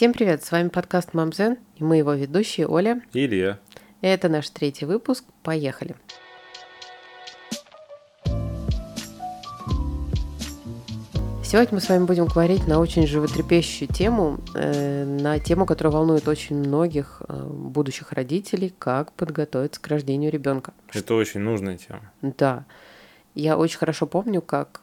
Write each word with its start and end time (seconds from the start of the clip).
Всем 0.00 0.14
привет, 0.14 0.42
с 0.42 0.50
вами 0.50 0.68
подкаст 0.68 1.12
Мамзен, 1.12 1.58
и 1.76 1.84
мы 1.84 1.98
его 1.98 2.14
ведущие 2.14 2.66
Оля. 2.66 3.02
И 3.12 3.26
Илья. 3.26 3.58
Это 4.00 4.30
наш 4.30 4.48
третий 4.48 4.86
выпуск. 4.86 5.26
Поехали. 5.42 5.94
Сегодня 11.44 11.74
мы 11.74 11.80
с 11.82 11.88
вами 11.90 12.06
будем 12.06 12.24
говорить 12.24 12.66
на 12.66 12.80
очень 12.80 13.06
животрепещущую 13.06 13.88
тему, 13.88 14.38
э, 14.54 15.04
на 15.04 15.38
тему, 15.38 15.66
которая 15.66 15.92
волнует 15.92 16.26
очень 16.28 16.56
многих 16.56 17.20
э, 17.28 17.34
будущих 17.38 18.12
родителей, 18.12 18.72
как 18.78 19.12
подготовиться 19.12 19.82
к 19.82 19.86
рождению 19.88 20.32
ребенка. 20.32 20.72
Это 20.94 21.12
очень 21.12 21.40
нужная 21.40 21.76
тема. 21.76 22.10
Да. 22.22 22.64
Я 23.34 23.58
очень 23.58 23.76
хорошо 23.76 24.06
помню, 24.06 24.40
как 24.40 24.80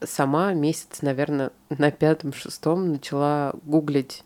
сама 0.00 0.52
месяц, 0.52 1.02
наверное, 1.02 1.50
на 1.70 1.90
пятом-шестом 1.90 2.92
начала 2.92 3.52
гуглить 3.64 4.22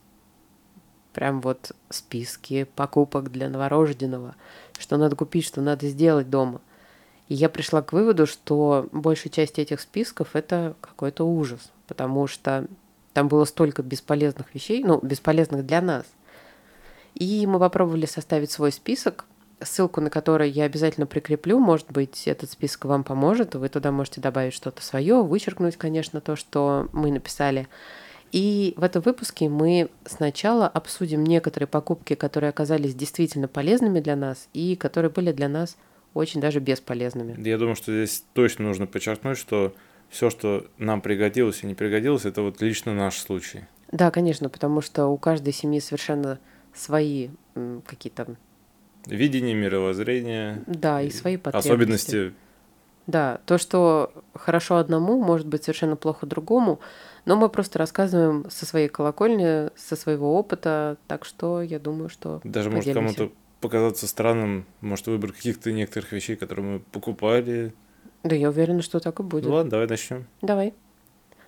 прям 1.14 1.40
вот 1.40 1.72
списки 1.88 2.64
покупок 2.76 3.30
для 3.30 3.48
новорожденного, 3.48 4.34
что 4.78 4.96
надо 4.96 5.16
купить, 5.16 5.46
что 5.46 5.60
надо 5.60 5.88
сделать 5.88 6.28
дома. 6.28 6.60
И 7.28 7.34
я 7.34 7.48
пришла 7.48 7.80
к 7.80 7.92
выводу, 7.92 8.26
что 8.26 8.88
большая 8.92 9.32
часть 9.32 9.58
этих 9.58 9.80
списков 9.80 10.36
это 10.36 10.76
какой-то 10.80 11.26
ужас, 11.26 11.70
потому 11.86 12.26
что 12.26 12.66
там 13.14 13.28
было 13.28 13.44
столько 13.44 13.82
бесполезных 13.82 14.54
вещей, 14.54 14.84
ну, 14.84 14.98
бесполезных 15.02 15.64
для 15.64 15.80
нас. 15.80 16.04
И 17.14 17.46
мы 17.46 17.58
попробовали 17.58 18.06
составить 18.06 18.50
свой 18.50 18.72
список, 18.72 19.24
ссылку 19.60 20.00
на 20.00 20.10
который 20.10 20.50
я 20.50 20.64
обязательно 20.64 21.06
прикреплю. 21.06 21.58
Может 21.58 21.90
быть, 21.90 22.26
этот 22.26 22.50
список 22.50 22.86
вам 22.86 23.04
поможет. 23.04 23.54
Вы 23.54 23.68
туда 23.68 23.92
можете 23.92 24.20
добавить 24.20 24.52
что-то 24.52 24.82
свое, 24.82 25.22
вычеркнуть, 25.22 25.76
конечно, 25.76 26.20
то, 26.20 26.36
что 26.36 26.88
мы 26.92 27.10
написали. 27.12 27.68
И 28.34 28.74
в 28.76 28.82
этом 28.82 29.00
выпуске 29.00 29.48
мы 29.48 29.90
сначала 30.04 30.66
обсудим 30.66 31.22
некоторые 31.22 31.68
покупки, 31.68 32.14
которые 32.14 32.50
оказались 32.50 32.92
действительно 32.92 33.46
полезными 33.46 34.00
для 34.00 34.16
нас 34.16 34.48
и 34.52 34.74
которые 34.74 35.12
были 35.12 35.30
для 35.30 35.48
нас 35.48 35.76
очень 36.14 36.40
даже 36.40 36.58
бесполезными. 36.58 37.40
Я 37.46 37.58
думаю, 37.58 37.76
что 37.76 37.92
здесь 37.92 38.24
точно 38.32 38.64
нужно 38.64 38.88
подчеркнуть, 38.88 39.38
что 39.38 39.72
все, 40.08 40.30
что 40.30 40.66
нам 40.78 41.00
пригодилось 41.00 41.62
и 41.62 41.66
не 41.68 41.76
пригодилось, 41.76 42.24
это 42.24 42.42
вот 42.42 42.60
лично 42.60 42.92
наш 42.92 43.18
случай. 43.18 43.66
Да, 43.92 44.10
конечно, 44.10 44.48
потому 44.48 44.80
что 44.80 45.06
у 45.06 45.16
каждой 45.16 45.52
семьи 45.52 45.78
совершенно 45.78 46.40
свои 46.74 47.28
какие-то 47.86 48.34
видение, 49.06 49.54
мировоззрение. 49.54 50.60
Да, 50.66 51.00
и, 51.00 51.06
и 51.06 51.10
свои 51.12 51.36
потребности. 51.36 51.68
Особенности. 51.68 52.34
Да, 53.06 53.40
то, 53.44 53.58
что 53.58 54.12
хорошо 54.34 54.76
одному, 54.76 55.22
может 55.22 55.46
быть 55.46 55.64
совершенно 55.64 55.96
плохо 55.96 56.26
другому, 56.26 56.80
но 57.26 57.36
мы 57.36 57.48
просто 57.48 57.78
рассказываем 57.78 58.46
со 58.50 58.64
своей 58.66 58.88
колокольни, 58.88 59.70
со 59.76 59.96
своего 59.96 60.38
опыта, 60.38 60.96
так 61.06 61.24
что 61.24 61.60
я 61.60 61.78
думаю, 61.78 62.08
что 62.08 62.40
Даже 62.44 62.70
может 62.70 62.94
кому-то 62.94 63.30
показаться 63.60 64.06
странным, 64.06 64.66
может, 64.80 65.06
выбор 65.06 65.32
каких-то 65.32 65.72
некоторых 65.72 66.12
вещей, 66.12 66.36
которые 66.36 66.66
мы 66.66 66.78
покупали. 66.80 67.74
Да, 68.22 68.34
я 68.34 68.48
уверена, 68.50 68.82
что 68.82 69.00
так 69.00 69.20
и 69.20 69.22
будет. 69.22 69.44
Ну 69.44 69.54
ладно, 69.54 69.70
давай 69.70 69.86
начнем. 69.86 70.26
Давай. 70.42 70.74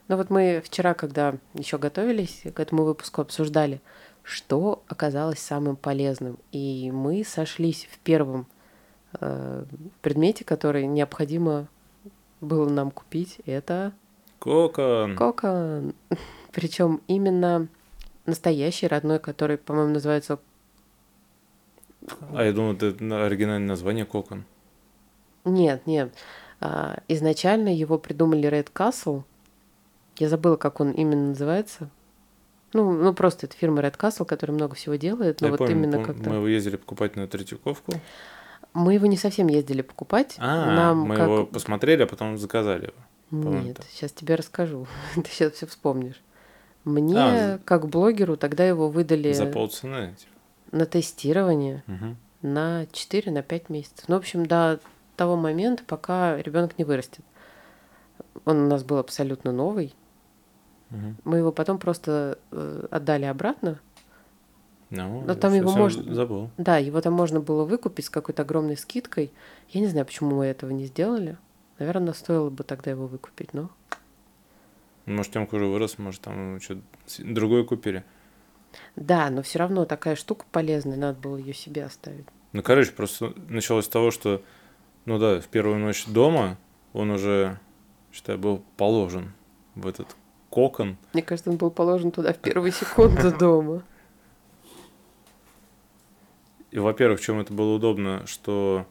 Ну 0.09 0.17
вот 0.17 0.31
мы 0.31 0.63
вчера, 0.65 0.95
когда 0.95 1.35
еще 1.55 1.79
готовились 1.79 2.43
к 2.55 2.61
этому 2.61 2.85
выпуску, 2.85 3.23
обсуждали, 3.23 3.81
что 4.23 4.83
оказалось 4.89 5.41
самым 5.41 5.77
полезным. 5.77 6.39
И 6.53 6.91
мы 6.91 7.25
сошлись 7.25 7.89
в 7.91 7.99
первом 7.99 8.47
предмете, 10.03 10.45
который 10.45 10.87
необходимо 10.87 11.69
было 12.41 12.69
нам 12.69 12.91
купить. 12.91 13.39
Это 13.47 13.93
Кокон. 14.39 15.17
Кокон. 15.17 15.95
Причем 16.53 17.01
именно 17.09 17.69
настоящий 18.27 18.87
родной, 18.87 19.19
который, 19.19 19.59
по-моему, 19.59 19.95
называется... 19.95 20.39
А 22.33 22.45
я 22.45 22.53
думал, 22.53 22.75
это 22.75 22.89
оригинальное 23.25 23.69
название 23.69 24.05
Кокон. 24.05 24.45
Нет, 25.45 25.87
нет. 25.87 26.15
А, 26.61 26.99
изначально 27.09 27.75
его 27.75 27.99
придумали 27.99 28.49
Red 28.49 28.73
Castle. 28.73 29.25
Я 30.19 30.29
забыла, 30.29 30.57
как 30.57 30.81
он 30.81 30.93
именно 30.93 31.29
называется. 31.29 31.91
Ну, 32.73 32.93
ну 32.93 33.15
просто 33.15 33.47
это 33.47 33.57
фирма 33.57 33.81
Red 33.83 33.97
Castle, 33.97 34.25
которая 34.25 34.57
много 34.57 34.75
всего 34.75 34.95
делает. 34.97 35.41
Но 35.41 35.49
я 35.49 35.51
вот 35.53 35.59
помню, 35.59 35.75
именно 35.75 36.05
как-то... 36.05 36.29
Мы 36.31 36.37
его 36.37 36.49
ездили 36.49 36.77
покупать 36.77 37.17
на 37.17 37.27
Третьяковку. 37.27 37.93
Мы 38.77 38.93
его 38.93 39.07
не 39.07 39.17
совсем 39.17 39.47
ездили 39.47 39.81
покупать. 39.81 40.37
А, 40.39 40.71
Нам 40.71 41.01
мы 41.01 41.17
как... 41.17 41.27
его 41.27 41.47
посмотрели, 41.47 42.03
а 42.03 42.07
потом 42.07 42.37
заказали 42.37 42.93
его. 43.31 43.51
Нет, 43.55 43.81
сейчас 43.91 44.13
тебе 44.13 44.35
расскажу. 44.35 44.87
Ты 45.15 45.25
сейчас 45.31 45.55
все 45.55 45.67
вспомнишь. 45.67 46.23
Мне, 46.85 47.19
а, 47.19 47.59
как 47.65 47.89
блогеру, 47.89 48.37
тогда 48.37 48.67
его 48.67 48.91
выдали... 48.91 49.33
За 49.33 49.47
полцены? 49.47 50.15
Типа. 50.19 50.33
На 50.73 50.85
тестирование 50.85 51.83
угу. 51.87 52.17
на 52.43 52.85
4-5 52.85 53.31
на 53.31 53.73
месяцев. 53.73 54.05
Ну, 54.09 54.17
в 54.17 54.19
общем, 54.19 54.45
до 54.45 54.79
того 55.17 55.37
момента, 55.37 55.83
пока 55.87 56.37
ребенок 56.37 56.77
не 56.79 56.85
вырастет. 56.85 57.25
Он 58.45 58.59
у 58.59 58.69
нас 58.69 58.85
был 58.85 58.99
абсолютно 58.99 59.53
новый. 59.53 59.95
Угу. 60.91 61.15
Мы 61.25 61.39
его 61.39 61.51
потом 61.51 61.79
просто 61.79 62.39
э, 62.51 62.87
отдали 62.91 63.25
обратно. 63.25 63.81
Ну, 64.91 65.23
Но 65.27 65.35
там 65.35 65.53
его 65.53 65.73
можно... 65.73 66.15
Забыл. 66.15 66.51
Да, 66.59 66.79
его 66.79 67.01
там 67.01 67.13
можно 67.13 67.41
было 67.41 67.65
выкупить 67.65 68.07
с 68.07 68.11
какой-то 68.11 68.43
огромной 68.43 68.77
скидкой. 68.77 69.33
Я 69.71 69.81
не 69.81 69.89
знаю, 69.89 70.07
почему 70.07 70.37
мы 70.37 70.47
этого 70.47 70.71
не 70.71 70.85
сделали. 70.87 71.37
Наверное, 71.79 72.13
стоило 72.13 72.51
бы 72.51 72.63
тогда 72.65 72.91
его 72.91 73.07
выкупить, 73.07 73.53
но... 73.53 73.71
Может, 75.07 75.33
Тёмка 75.33 75.55
уже 75.57 75.67
вырос, 75.67 75.99
может, 75.99 76.21
там 76.23 76.61
что-то 76.61 76.83
другое 77.19 77.65
купили. 77.65 78.05
Да, 78.97 79.31
но 79.31 79.43
все 79.43 79.59
равно 79.59 79.85
такая 79.85 80.17
штука 80.17 80.45
полезная, 80.51 80.97
надо 80.97 81.19
было 81.21 81.37
ее 81.37 81.55
себе 81.55 81.85
оставить. 81.85 82.27
Ну, 82.53 82.63
короче, 82.63 82.93
просто 82.93 83.35
началось 83.49 83.85
с 83.85 83.89
того, 83.89 84.11
что, 84.11 84.43
ну 85.05 85.19
да, 85.19 85.41
в 85.41 85.47
первую 85.47 85.79
ночь 85.79 86.07
дома 86.07 86.59
он 86.93 87.11
уже, 87.11 87.59
считай, 88.13 88.37
был 88.37 88.63
положен 88.77 89.33
в 89.75 89.87
этот 89.87 90.17
кокон. 90.51 90.97
Мне 91.13 91.23
кажется, 91.23 91.51
он 91.51 91.57
был 91.57 91.71
положен 91.71 92.11
туда 92.11 92.33
в 92.33 92.39
первую 92.39 92.73
секунду 92.73 93.31
дома. 93.39 93.83
И, 96.71 96.79
во-первых, 96.79 97.21
в 97.21 97.23
чем 97.23 97.41
это 97.41 97.53
было 97.53 97.75
удобно, 97.75 98.27
что 98.27 98.87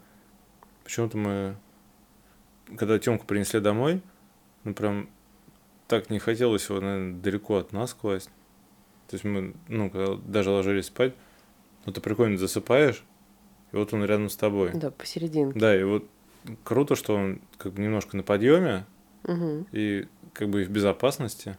почему-то 0.84 1.18
мы 1.18 1.58
когда 2.78 2.97
Тёмку 3.00 3.25
принесли 3.25 3.59
домой, 3.59 4.02
ну 4.63 4.74
прям 4.74 5.09
так 5.88 6.09
не 6.09 6.19
хотелось 6.19 6.68
его, 6.68 6.80
наверное, 6.81 7.14
далеко 7.19 7.58
от 7.58 7.72
нас 7.72 7.94
класть. 7.94 8.30
То 9.08 9.16
есть 9.16 9.24
мы, 9.24 9.53
ну, 9.68 9.90
когда 9.90 10.16
даже 10.16 10.50
ложились 10.50 10.88
спать, 10.88 11.14
ну 11.85 11.94
ты 11.94 12.02
прикольно 12.02 12.38
засыпаешь, 12.38 13.03
и 13.72 13.75
вот 13.75 13.94
он 13.94 14.03
рядом 14.03 14.30
с 14.30 14.35
тобой. 14.35 14.72
Да, 14.74 14.90
посерединке. 14.90 15.59
Да, 15.59 15.80
и 15.80 15.84
вот 15.84 16.06
круто, 16.64 16.96
что 16.96 17.16
он 17.16 17.41
как 17.58 17.74
бы 17.74 17.81
немножко 17.81 18.18
на 18.18 18.24
подъеме 18.24 18.85
угу. 19.24 19.66
и 19.72 20.08
как 20.34 20.50
бы 20.50 20.64
и 20.64 20.66
в 20.66 20.72
безопасности. 20.72 21.58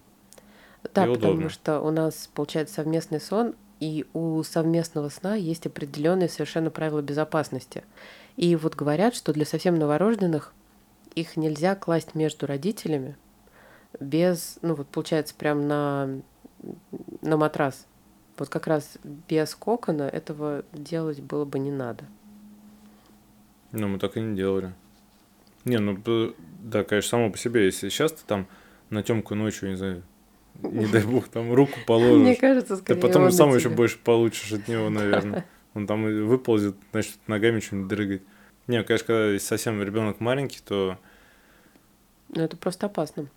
Да, 0.95 1.07
и 1.07 1.13
потому 1.13 1.13
удобно. 1.13 1.49
что 1.51 1.81
у 1.81 1.91
нас 1.91 2.29
получается 2.35 2.77
совместный 2.77 3.21
сон, 3.21 3.55
и 3.81 4.07
у 4.13 4.43
совместного 4.43 5.09
сна 5.09 5.35
есть 5.35 5.67
определенные 5.67 6.29
совершенно 6.29 6.71
правила 6.71 7.03
безопасности. 7.03 7.85
И 8.37 8.57
вот 8.57 8.75
говорят, 8.75 9.15
что 9.15 9.33
для 9.33 9.45
совсем 9.45 9.77
новорожденных 9.77 10.53
их 11.15 11.37
нельзя 11.37 11.75
класть 11.75 12.15
между 12.15 12.47
родителями 12.47 13.17
без, 14.01 14.59
ну 14.63 14.75
вот 14.75 14.89
получается 14.89 15.35
прям 15.35 15.67
на, 15.67 16.21
на 17.23 17.37
матрас. 17.37 17.87
Вот 18.39 18.49
как 18.51 18.67
раз 18.67 18.99
без 19.29 19.55
кокона 19.55 20.03
этого 20.03 20.65
делать 20.73 21.21
было 21.21 21.45
бы 21.45 21.59
не 21.59 21.71
надо. 21.71 22.05
Ну, 23.73 23.89
мы 23.89 23.99
так 23.99 24.17
и 24.17 24.21
не 24.21 24.37
делали. 24.37 24.75
Не, 25.65 25.79
ну, 25.79 25.99
да, 26.63 26.85
конечно, 26.85 27.11
само 27.11 27.31
по 27.31 27.39
себе, 27.39 27.65
если 27.65 27.89
сейчас 27.89 28.13
ты 28.13 28.23
там 28.27 28.47
на 28.91 29.03
темку 29.03 29.35
ночью, 29.35 29.71
не 29.71 29.77
знаю, 29.77 30.03
не 30.63 30.87
дай 30.87 31.03
бог, 31.05 31.29
там 31.29 31.53
руку 31.53 31.79
положишь. 31.87 32.23
Мне 32.23 32.37
кажется, 32.37 32.77
скорее 32.77 33.01
Ты 33.01 33.07
потом 33.07 33.31
сам 33.31 33.55
еще 33.55 33.69
больше 33.69 33.99
получишь 33.99 34.53
от 34.53 34.69
него, 34.69 34.91
наверное. 34.91 35.47
Он 35.75 35.87
там 35.87 36.05
выползет, 36.27 36.77
значит, 36.93 37.19
ногами 37.27 37.61
что-нибудь 37.61 37.89
дрыгать. 37.89 38.23
Не, 38.67 38.83
конечно, 38.83 39.07
когда 39.07 39.39
совсем 39.39 39.83
ребенок 39.83 40.21
маленький, 40.21 40.61
то... 40.65 40.99
Ну, 42.31 42.43
это 42.43 42.57
просто 42.57 42.87
опасно. 42.87 43.29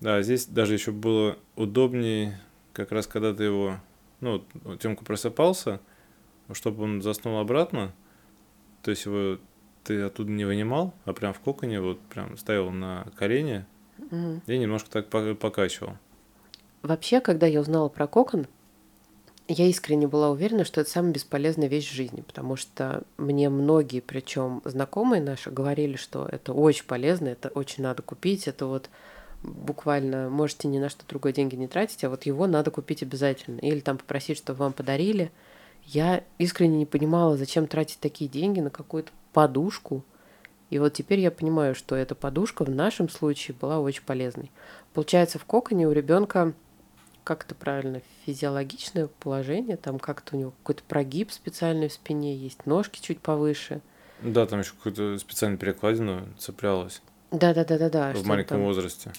Да, 0.00 0.22
здесь 0.22 0.46
даже 0.46 0.74
еще 0.74 0.92
было 0.92 1.38
удобнее, 1.54 2.40
как 2.72 2.92
раз 2.92 3.06
когда 3.06 3.34
ты 3.34 3.44
его, 3.44 3.80
ну, 4.20 4.44
Тёмка 4.78 5.04
просыпался, 5.04 5.80
чтобы 6.52 6.84
он 6.84 7.02
заснул 7.02 7.38
обратно, 7.38 7.92
то 8.82 8.90
есть 8.90 9.04
его 9.06 9.38
ты 9.84 10.02
оттуда 10.02 10.30
не 10.30 10.44
вынимал, 10.44 10.94
а 11.04 11.12
прям 11.12 11.32
в 11.32 11.40
коконе 11.40 11.80
вот 11.80 12.00
прям 12.02 12.36
ставил 12.36 12.70
на 12.70 13.06
колени 13.16 13.64
угу. 13.98 14.40
и 14.46 14.58
немножко 14.58 14.90
так 14.90 15.38
покачивал. 15.38 15.94
Вообще, 16.82 17.20
когда 17.20 17.46
я 17.46 17.60
узнала 17.60 17.88
про 17.88 18.06
кокон, 18.06 18.46
я 19.48 19.66
искренне 19.66 20.08
была 20.08 20.30
уверена, 20.30 20.64
что 20.64 20.80
это 20.80 20.90
самая 20.90 21.12
бесполезная 21.12 21.68
вещь 21.68 21.88
в 21.88 21.94
жизни, 21.94 22.22
потому 22.22 22.56
что 22.56 23.02
мне 23.16 23.48
многие, 23.48 24.00
причем 24.00 24.60
знакомые 24.64 25.22
наши, 25.22 25.50
говорили, 25.50 25.96
что 25.96 26.28
это 26.30 26.52
очень 26.52 26.84
полезно, 26.84 27.28
это 27.28 27.48
очень 27.50 27.84
надо 27.84 28.02
купить, 28.02 28.48
это 28.48 28.66
вот 28.66 28.90
буквально 29.42 30.28
можете 30.28 30.66
ни 30.66 30.78
на 30.78 30.88
что 30.88 31.06
другое 31.06 31.32
деньги 31.32 31.54
не 31.54 31.68
тратить, 31.68 32.02
а 32.04 32.10
вот 32.10 32.24
его 32.24 32.46
надо 32.46 32.70
купить 32.70 33.02
обязательно. 33.02 33.58
Или 33.60 33.80
там 33.80 33.98
попросить, 33.98 34.38
чтобы 34.38 34.58
вам 34.60 34.72
подарили. 34.72 35.30
Я 35.84 36.24
искренне 36.38 36.78
не 36.78 36.86
понимала, 36.86 37.36
зачем 37.36 37.68
тратить 37.68 38.00
такие 38.00 38.28
деньги 38.28 38.60
на 38.60 38.70
какую-то 38.70 39.12
подушку. 39.32 40.04
И 40.70 40.78
вот 40.78 40.94
теперь 40.94 41.20
я 41.20 41.30
понимаю, 41.30 41.74
что 41.74 41.94
эта 41.94 42.14
подушка 42.14 42.64
в 42.64 42.70
нашем 42.70 43.08
случае 43.08 43.56
была 43.60 43.78
очень 43.78 44.02
полезной. 44.02 44.50
Получается, 44.94 45.38
в 45.38 45.44
коконе 45.44 45.86
у 45.86 45.92
ребенка 45.92 46.54
как 47.26 47.44
это 47.44 47.56
правильно, 47.56 48.02
физиологичное 48.24 49.08
положение, 49.18 49.76
там 49.76 49.98
как-то 49.98 50.36
у 50.36 50.38
него 50.38 50.52
какой-то 50.62 50.84
прогиб 50.86 51.32
специальный 51.32 51.88
в 51.88 51.92
спине 51.92 52.36
есть, 52.36 52.66
ножки 52.66 53.00
чуть 53.00 53.18
повыше. 53.18 53.80
Да, 54.22 54.46
там 54.46 54.60
еще 54.60 54.70
какую-то 54.74 55.18
специальную 55.18 55.58
перекладину 55.58 56.22
цеплялась. 56.38 57.02
Да, 57.32 57.52
да, 57.52 57.64
да, 57.64 57.78
да, 57.78 57.90
да. 57.90 58.12
В 58.12 58.24
маленьком 58.24 58.58
там... 58.58 58.64
возрасте. 58.64 59.12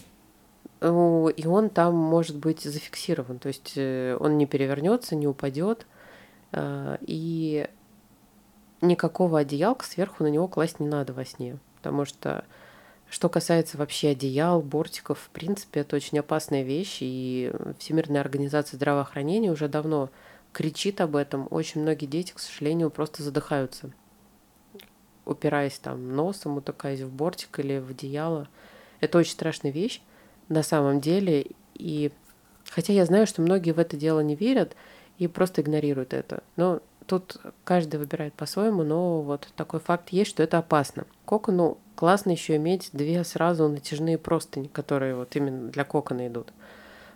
И 0.82 1.48
он 1.48 1.70
там 1.70 1.96
может 1.96 2.38
быть 2.38 2.62
зафиксирован, 2.62 3.40
то 3.40 3.50
есть 3.50 3.74
э, 3.76 4.16
он 4.20 4.38
не 4.38 4.46
перевернется, 4.46 5.16
не 5.16 5.28
упадет, 5.28 5.86
а, 6.54 6.98
и 7.02 7.68
никакого 8.82 9.40
одеялка 9.40 9.86
сверху 9.86 10.24
на 10.24 10.28
него 10.28 10.48
класть 10.48 10.80
не 10.80 10.88
надо 10.88 11.14
во 11.14 11.26
сне, 11.26 11.58
потому 11.78 12.06
что 12.06 12.46
что 13.10 13.30
касается 13.30 13.78
вообще 13.78 14.10
одеял, 14.10 14.62
бортиков, 14.62 15.20
в 15.20 15.30
принципе, 15.30 15.80
это 15.82 15.96
очень 15.96 16.20
опасная 16.20 16.64
вещь, 16.64 16.98
и 17.00 17.54
Всемирная 17.80 18.20
организация 18.20 18.76
здравоохранения 18.76 19.52
уже 19.52 19.70
давно 19.70 20.10
кричит 20.52 21.00
об 21.00 21.16
этом. 21.16 21.48
Очень 21.50 21.82
многие 21.82 22.06
дети, 22.06 22.34
к 22.34 22.40
сожалению, 22.40 22.90
просто 22.90 23.24
задыхаются, 23.24 23.92
упираясь 25.26 25.80
там 25.80 26.16
носом, 26.16 26.58
утыкаясь 26.58 27.02
в 27.02 27.10
бортик 27.10 27.60
или 27.60 27.80
в 27.80 27.92
одеяло. 27.92 28.50
Это 29.00 29.20
очень 29.20 29.32
страшная 29.32 29.72
вещь 29.72 30.02
на 30.50 30.64
самом 30.64 31.00
деле, 31.00 31.48
и 31.76 32.12
хотя 32.70 32.92
я 32.92 33.06
знаю, 33.06 33.26
что 33.26 33.42
многие 33.42 33.72
в 33.72 33.80
это 33.80 33.96
дело 33.96 34.20
не 34.20 34.36
верят 34.36 34.76
и 35.18 35.28
просто 35.28 35.62
игнорируют 35.62 36.14
это, 36.14 36.44
но 36.58 36.82
тут 37.08 37.38
каждый 37.64 38.00
выбирает 38.00 38.34
по-своему, 38.34 38.84
но 38.84 39.22
вот 39.22 39.48
такой 39.56 39.80
факт 39.80 40.10
есть, 40.10 40.30
что 40.30 40.44
это 40.44 40.60
опасно. 40.60 41.06
Кокону 41.26 41.78
классно 41.96 42.32
еще 42.32 42.56
иметь 42.58 42.90
две 42.94 43.24
сразу 43.24 43.68
натяжные 43.68 44.18
простыни, 44.18 44.68
которые 44.68 45.16
вот 45.16 45.36
именно 45.36 45.70
для 45.70 45.84
кокона 45.84 46.28
идут. 46.28 46.54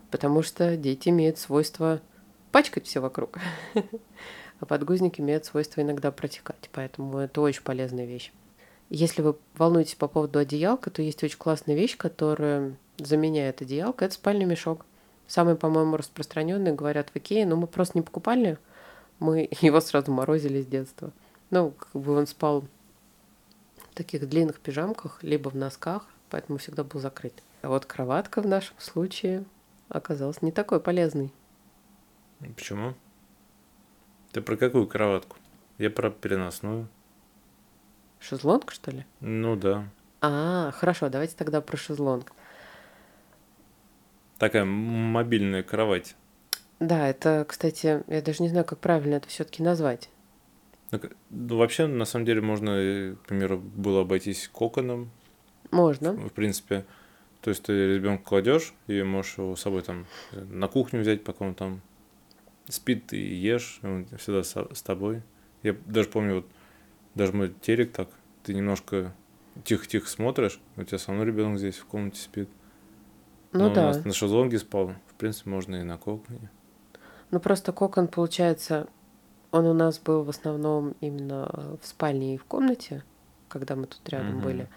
Потому 0.09 0.41
что 0.41 0.75
дети 0.75 1.09
имеют 1.09 1.37
свойство 1.37 2.01
пачкать 2.51 2.87
все 2.87 2.99
вокруг. 2.99 3.37
А 4.59 4.65
подгузники 4.67 5.21
имеют 5.21 5.43
свойство 5.43 5.81
иногда 5.81 6.11
протекать. 6.11 6.69
Поэтому 6.71 7.17
это 7.17 7.41
очень 7.41 7.63
полезная 7.63 8.05
вещь. 8.05 8.31
Если 8.91 9.23
вы 9.23 9.35
волнуетесь 9.57 9.95
по 9.95 10.07
поводу 10.07 10.37
одеялка, 10.37 10.91
то 10.91 11.01
есть 11.01 11.23
очень 11.23 11.39
классная 11.39 11.73
вещь, 11.73 11.97
которая 11.97 12.75
заменяет 12.99 13.63
одеялко. 13.63 14.05
Это 14.05 14.13
спальный 14.13 14.45
мешок. 14.45 14.85
Самый, 15.25 15.55
по-моему, 15.55 15.97
распространенный, 15.97 16.73
говорят 16.73 17.09
в 17.09 17.17
Икее, 17.17 17.47
но 17.47 17.55
мы 17.55 17.65
просто 17.65 17.97
не 17.97 18.03
покупали. 18.03 18.59
Мы 19.21 19.47
его 19.61 19.79
сразу 19.79 20.11
морозили 20.11 20.61
с 20.61 20.65
детства. 20.65 21.11
Ну, 21.51 21.71
как 21.71 22.01
бы 22.01 22.13
он 22.17 22.27
спал 22.27 22.65
в 23.77 23.93
таких 23.93 24.27
длинных 24.27 24.59
пижамках, 24.59 25.23
либо 25.23 25.49
в 25.49 25.55
носках, 25.55 26.07
поэтому 26.29 26.57
всегда 26.57 26.83
был 26.83 26.99
закрыт. 26.99 27.43
А 27.61 27.69
вот 27.69 27.85
кроватка 27.85 28.41
в 28.41 28.47
нашем 28.47 28.75
случае 28.79 29.45
оказалась 29.89 30.41
не 30.41 30.51
такой 30.51 30.79
полезной. 30.79 31.31
Почему? 32.39 32.95
Ты 34.31 34.41
про 34.41 34.57
какую 34.57 34.87
кроватку? 34.87 35.37
Я 35.77 35.91
про 35.91 36.09
переносную. 36.09 36.87
Шезлонг, 38.19 38.71
что 38.71 38.91
ли? 38.91 39.05
Ну 39.19 39.55
да. 39.55 39.87
А, 40.21 40.71
хорошо, 40.71 41.09
давайте 41.09 41.35
тогда 41.35 41.61
про 41.61 41.77
шезлонг. 41.77 42.31
Такая 44.39 44.65
мобильная 44.65 45.61
кровать. 45.61 46.15
Да, 46.81 47.07
это, 47.07 47.45
кстати, 47.47 48.03
я 48.07 48.21
даже 48.23 48.41
не 48.41 48.49
знаю, 48.49 48.65
как 48.65 48.79
правильно 48.79 49.13
это 49.13 49.27
все-таки 49.27 49.61
назвать. 49.61 50.09
Ну, 50.89 50.99
вообще, 51.57 51.85
на 51.85 52.05
самом 52.05 52.25
деле, 52.25 52.41
можно, 52.41 53.15
к 53.23 53.27
примеру, 53.27 53.59
было 53.59 54.01
обойтись 54.01 54.49
коконом. 54.51 55.11
Можно. 55.69 56.13
В 56.13 56.31
принципе. 56.31 56.85
То 57.41 57.51
есть 57.51 57.63
ты 57.63 57.95
ребенка 57.95 58.23
кладешь 58.23 58.73
и 58.87 59.03
можешь 59.03 59.37
его 59.37 59.55
с 59.55 59.61
собой 59.61 59.83
там 59.83 60.07
на 60.31 60.67
кухню 60.67 61.01
взять, 61.01 61.23
пока 61.23 61.45
он 61.45 61.53
там 61.53 61.81
спит 62.67 63.13
и 63.13 63.35
ешь, 63.35 63.79
он 63.83 64.07
всегда 64.17 64.43
с, 64.43 64.81
тобой. 64.81 65.21
Я 65.61 65.75
даже 65.85 66.09
помню, 66.09 66.37
вот 66.37 66.47
даже 67.13 67.33
мой 67.33 67.53
терек 67.61 67.91
так, 67.91 68.09
ты 68.41 68.55
немножко 68.55 69.13
тихо-тихо 69.65 70.07
смотришь, 70.07 70.59
у 70.77 70.83
тебя 70.83 70.97
со 70.97 71.11
мной 71.11 71.27
ребенок 71.27 71.59
здесь 71.59 71.77
в 71.77 71.85
комнате 71.85 72.19
спит. 72.21 72.49
Ну 73.51 73.69
Но 73.69 73.73
да. 73.73 73.83
У 73.83 73.85
нас 73.85 74.03
на 74.03 74.13
шезлонге 74.13 74.57
спал. 74.57 74.95
В 75.07 75.13
принципе, 75.13 75.49
можно 75.51 75.75
и 75.75 75.83
на 75.83 75.97
коконе. 75.97 76.49
Ну 77.31 77.39
просто 77.39 77.71
кокон, 77.71 78.07
получается, 78.07 78.87
он 79.51 79.65
у 79.65 79.73
нас 79.73 79.99
был 79.99 80.23
в 80.23 80.29
основном 80.29 80.95
именно 81.01 81.77
в 81.81 81.87
спальне 81.87 82.35
и 82.35 82.37
в 82.37 82.45
комнате, 82.45 83.03
когда 83.47 83.75
мы 83.75 83.87
тут 83.87 84.07
рядом 84.09 84.37
угу. 84.37 84.43
были. 84.43 84.69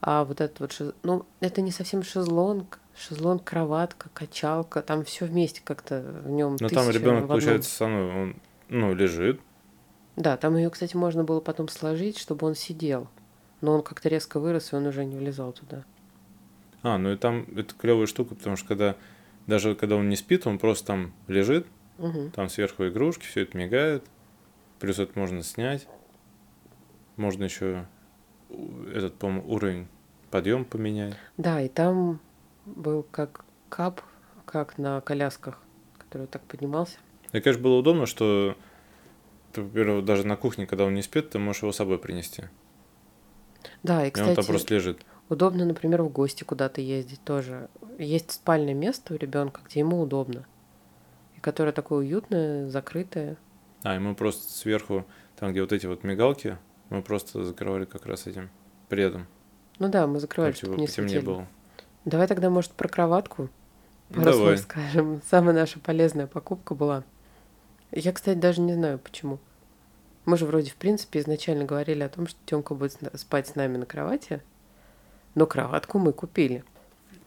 А 0.00 0.24
вот 0.24 0.40
этот 0.40 0.60
вот, 0.60 0.72
шез... 0.72 0.92
ну, 1.02 1.24
это 1.40 1.62
не 1.62 1.70
совсем 1.70 2.02
шезлонг, 2.02 2.78
шезлонг, 2.94 3.42
кроватка, 3.42 4.10
качалка, 4.12 4.82
там 4.82 5.02
все 5.04 5.24
вместе 5.24 5.62
как-то 5.64 6.04
в 6.24 6.30
нем. 6.30 6.56
Но 6.60 6.68
там 6.68 6.90
ребенок, 6.90 7.26
получается, 7.26 7.86
мной, 7.86 8.22
он, 8.22 8.36
ну, 8.68 8.94
лежит. 8.94 9.40
Да, 10.16 10.36
там 10.36 10.56
ее, 10.56 10.68
кстати, 10.68 10.94
можно 10.94 11.24
было 11.24 11.40
потом 11.40 11.68
сложить, 11.68 12.18
чтобы 12.18 12.46
он 12.46 12.54
сидел. 12.54 13.08
Но 13.62 13.72
он 13.72 13.82
как-то 13.82 14.10
резко 14.10 14.38
вырос, 14.38 14.72
и 14.72 14.76
он 14.76 14.86
уже 14.86 15.06
не 15.06 15.16
влезал 15.16 15.52
туда. 15.52 15.84
А, 16.82 16.98
ну 16.98 17.12
и 17.12 17.16
там 17.16 17.46
это 17.56 17.74
клевая 17.74 18.06
штука, 18.06 18.34
потому 18.34 18.56
что 18.56 18.68
когда 18.68 18.96
даже 19.46 19.74
когда 19.74 19.96
он 19.96 20.08
не 20.08 20.16
спит, 20.16 20.46
он 20.46 20.58
просто 20.58 20.86
там 20.86 21.12
лежит, 21.28 21.66
угу. 21.98 22.30
там 22.30 22.48
сверху 22.48 22.86
игрушки, 22.88 23.24
все 23.24 23.42
это 23.42 23.56
мигает. 23.56 24.04
Плюс 24.78 24.98
это 24.98 25.18
можно 25.18 25.42
снять. 25.42 25.88
Можно 27.16 27.44
еще 27.44 27.86
этот, 28.92 29.14
по 29.14 29.26
уровень 29.26 29.88
подъем 30.30 30.64
поменять. 30.64 31.14
Да, 31.36 31.60
и 31.60 31.68
там 31.68 32.20
был 32.66 33.04
как 33.10 33.44
кап, 33.68 34.00
как 34.44 34.78
на 34.78 35.00
колясках, 35.00 35.60
который 35.98 36.26
так 36.26 36.42
поднимался. 36.42 36.98
И, 37.32 37.40
конечно, 37.40 37.62
было 37.62 37.78
удобно, 37.78 38.06
что 38.06 38.56
ты, 39.52 39.62
во-первых, 39.62 40.04
даже 40.04 40.26
на 40.26 40.36
кухне, 40.36 40.66
когда 40.66 40.84
он 40.84 40.94
не 40.94 41.02
спит, 41.02 41.30
ты 41.30 41.38
можешь 41.38 41.62
его 41.62 41.72
с 41.72 41.76
собой 41.76 41.98
принести. 41.98 42.44
Да, 43.82 44.06
и, 44.06 44.10
кстати, 44.10 44.28
и 44.28 44.30
он 44.30 44.36
там 44.36 44.44
просто 44.44 44.74
лежит. 44.74 45.04
Удобно, 45.28 45.64
например, 45.64 46.02
в 46.02 46.10
гости 46.10 46.44
куда-то 46.44 46.80
ездить 46.80 47.22
тоже. 47.24 47.68
Есть 47.98 48.32
спальное 48.32 48.74
место 48.74 49.14
у 49.14 49.16
ребенка, 49.16 49.62
где 49.64 49.80
ему 49.80 50.00
удобно. 50.00 50.46
И 51.44 51.46
которое 51.46 51.72
такое 51.72 51.98
уютное, 51.98 52.70
закрытое. 52.70 53.36
А, 53.82 53.96
и 53.96 53.98
мы 53.98 54.14
просто 54.14 54.50
сверху, 54.50 55.04
там, 55.36 55.50
где 55.50 55.60
вот 55.60 55.72
эти 55.72 55.84
вот 55.84 56.02
мигалки, 56.02 56.56
мы 56.88 57.02
просто 57.02 57.44
закрывали 57.44 57.84
как 57.84 58.06
раз 58.06 58.26
этим 58.26 58.48
предом. 58.88 59.26
Ну 59.78 59.88
да, 59.90 60.06
мы 60.06 60.20
закрывали, 60.20 60.52
чтобы 60.52 60.72
типа, 60.72 60.80
не 60.80 60.86
светили. 60.86 61.20
было. 61.20 61.46
Давай 62.06 62.28
тогда, 62.28 62.48
может, 62.48 62.72
про 62.72 62.88
кроватку 62.88 63.50
пару 64.08 64.24
Давай. 64.24 64.56
скажем. 64.56 65.20
Самая 65.30 65.54
наша 65.54 65.80
полезная 65.80 66.26
покупка 66.26 66.74
была. 66.74 67.04
Я, 67.90 68.12
кстати, 68.12 68.38
даже 68.38 68.62
не 68.62 68.72
знаю, 68.72 68.98
почему. 68.98 69.38
Мы 70.24 70.38
же 70.38 70.46
вроде, 70.46 70.70
в 70.70 70.76
принципе, 70.76 71.20
изначально 71.20 71.66
говорили 71.66 72.02
о 72.02 72.08
том, 72.08 72.26
что 72.26 72.38
Тёмка 72.46 72.74
будет 72.74 72.98
спать 73.16 73.48
с 73.48 73.54
нами 73.54 73.76
на 73.76 73.84
кровати, 73.84 74.40
но 75.34 75.46
кроватку 75.46 75.98
мы 75.98 76.14
купили. 76.14 76.64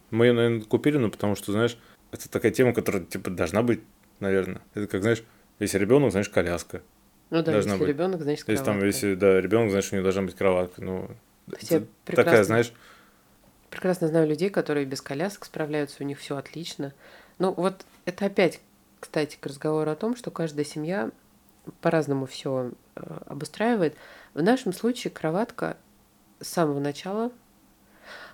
Мы 0.10 0.26
ее, 0.26 0.34
наверное, 0.34 0.66
купили, 0.66 0.98
ну, 0.98 1.12
потому 1.12 1.36
что, 1.36 1.52
знаешь, 1.52 1.78
это 2.12 2.30
такая 2.32 2.52
тема, 2.52 2.74
которая, 2.74 3.04
типа, 3.04 3.30
должна 3.30 3.62
быть, 3.62 3.82
наверное. 4.20 4.62
Это 4.74 4.88
как, 4.88 5.02
знаешь, 5.02 5.24
если 5.60 5.78
ребенок, 5.78 6.12
значит, 6.12 6.34
коляска. 6.34 6.82
Ну 7.30 7.44
да, 7.44 7.52
должна 7.52 7.74
если 7.74 7.86
быть. 7.86 7.90
ребенок, 7.90 8.22
значит, 8.22 8.46
кроватка. 8.46 8.52
Если 8.52 8.80
там, 8.80 8.86
если, 8.86 9.16
да, 9.16 9.42
ребенок, 9.42 9.72
значит, 9.72 9.92
у 9.92 9.96
него 9.96 10.04
должна 10.04 10.22
быть 10.24 10.36
кроватка. 10.36 10.82
Ну, 10.82 11.10
Все 11.58 11.86
прекрасно, 12.06 12.32
такая, 12.32 12.44
знаешь... 12.44 12.74
Прекрасно 13.70 14.08
знаю 14.08 14.28
людей, 14.28 14.50
которые 14.50 14.86
без 14.86 15.02
колясок 15.02 15.46
справляются, 15.46 15.98
у 16.02 16.06
них 16.06 16.20
все 16.20 16.38
отлично. 16.38 16.94
Ну, 17.38 17.54
вот 17.54 17.86
это 18.06 18.26
опять, 18.26 18.62
кстати, 19.00 19.38
к 19.40 19.46
разговору 19.46 19.92
о 19.92 19.96
том, 19.96 20.16
что 20.16 20.32
каждая 20.32 20.66
семья 20.66 21.12
по-разному 21.82 22.26
все 22.26 22.72
э, 22.96 23.02
обустраивает. 23.26 23.96
В 24.34 24.42
нашем 24.42 24.72
случае 24.72 25.12
кроватка 25.12 25.76
с 26.40 26.48
самого 26.48 26.80
начала, 26.80 27.32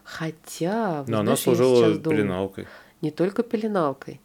хотя... 0.03 1.03
Но 1.07 1.19
она 1.19 1.35
служила 1.35 1.97
пеленалкой. 1.97 2.67
Не 3.01 3.09
только 3.09 3.41
пеленалкой. 3.41 4.21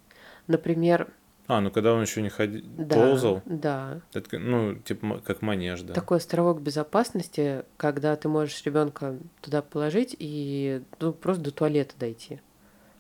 Например, 0.47 1.09
а, 1.49 1.63
ну 1.63 1.71
когда 1.71 1.95
он 1.95 2.03
еще 2.03 2.21
не 2.21 2.29
ходил, 2.29 2.63
да, 2.77 2.95
ползал? 2.95 3.43
Да. 3.47 4.03
Это, 4.13 4.39
ну, 4.39 4.75
типа 4.75 5.23
как 5.25 5.41
манеж, 5.41 5.81
да. 5.81 5.95
Такой 5.95 6.19
островок 6.19 6.61
безопасности, 6.61 7.65
когда 7.79 8.15
ты 8.17 8.29
можешь 8.29 8.63
ребенка 8.65 9.19
туда 9.41 9.63
положить 9.63 10.15
и 10.19 10.83
ну, 11.01 11.15
просто 11.15 11.45
до 11.45 11.51
туалета 11.51 11.95
дойти. 11.99 12.41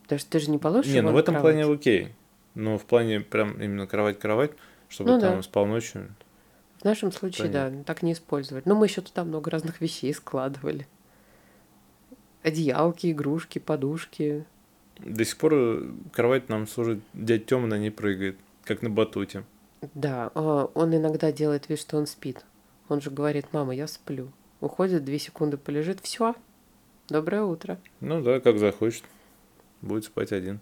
Потому 0.04 0.18
что 0.18 0.30
ты 0.30 0.38
же 0.38 0.50
не 0.50 0.56
положишь 0.56 0.90
Не, 0.90 1.02
ну 1.02 1.12
в 1.12 1.18
этом 1.18 1.34
кровать. 1.34 1.56
плане 1.56 1.70
окей. 1.70 2.14
Но 2.54 2.78
в 2.78 2.86
плане 2.86 3.20
прям 3.20 3.60
именно 3.60 3.86
кровать-кровать, 3.86 4.52
чтобы 4.88 5.10
ну, 5.10 5.20
там 5.20 5.36
да. 5.36 5.42
спал 5.42 5.66
ночью. 5.66 6.08
В 6.80 6.84
нашем 6.84 7.12
случае, 7.12 7.48
да, 7.48 7.70
так 7.84 8.02
не 8.02 8.14
использовать. 8.14 8.64
Но 8.64 8.74
мы 8.74 8.86
еще 8.86 9.02
туда 9.02 9.24
много 9.24 9.50
разных 9.50 9.82
вещей 9.82 10.14
складывали. 10.14 10.88
Одеялки, 12.42 13.10
игрушки, 13.12 13.58
подушки. 13.58 14.46
До 15.00 15.24
сих 15.24 15.36
пор 15.38 15.54
э, 15.54 15.90
кровать 16.12 16.48
нам 16.48 16.66
служит, 16.66 17.00
дядя 17.14 17.44
Тёма 17.44 17.66
на 17.66 17.78
ней 17.78 17.90
прыгает, 17.90 18.36
как 18.64 18.82
на 18.82 18.90
батуте. 18.90 19.44
Да, 19.94 20.30
а, 20.34 20.70
он 20.74 20.94
иногда 20.94 21.30
делает 21.32 21.68
вид, 21.68 21.78
что 21.78 21.96
он 21.96 22.06
спит. 22.06 22.44
Он 22.88 23.00
же 23.00 23.10
говорит, 23.10 23.46
мама, 23.52 23.74
я 23.74 23.86
сплю. 23.86 24.32
Уходит, 24.60 25.04
две 25.04 25.18
секунды 25.18 25.56
полежит, 25.56 26.00
все. 26.00 26.34
Доброе 27.08 27.42
утро. 27.42 27.78
Ну 28.00 28.22
да, 28.22 28.40
как 28.40 28.58
захочет. 28.58 29.04
Будет 29.80 30.04
спать 30.04 30.32
один. 30.32 30.60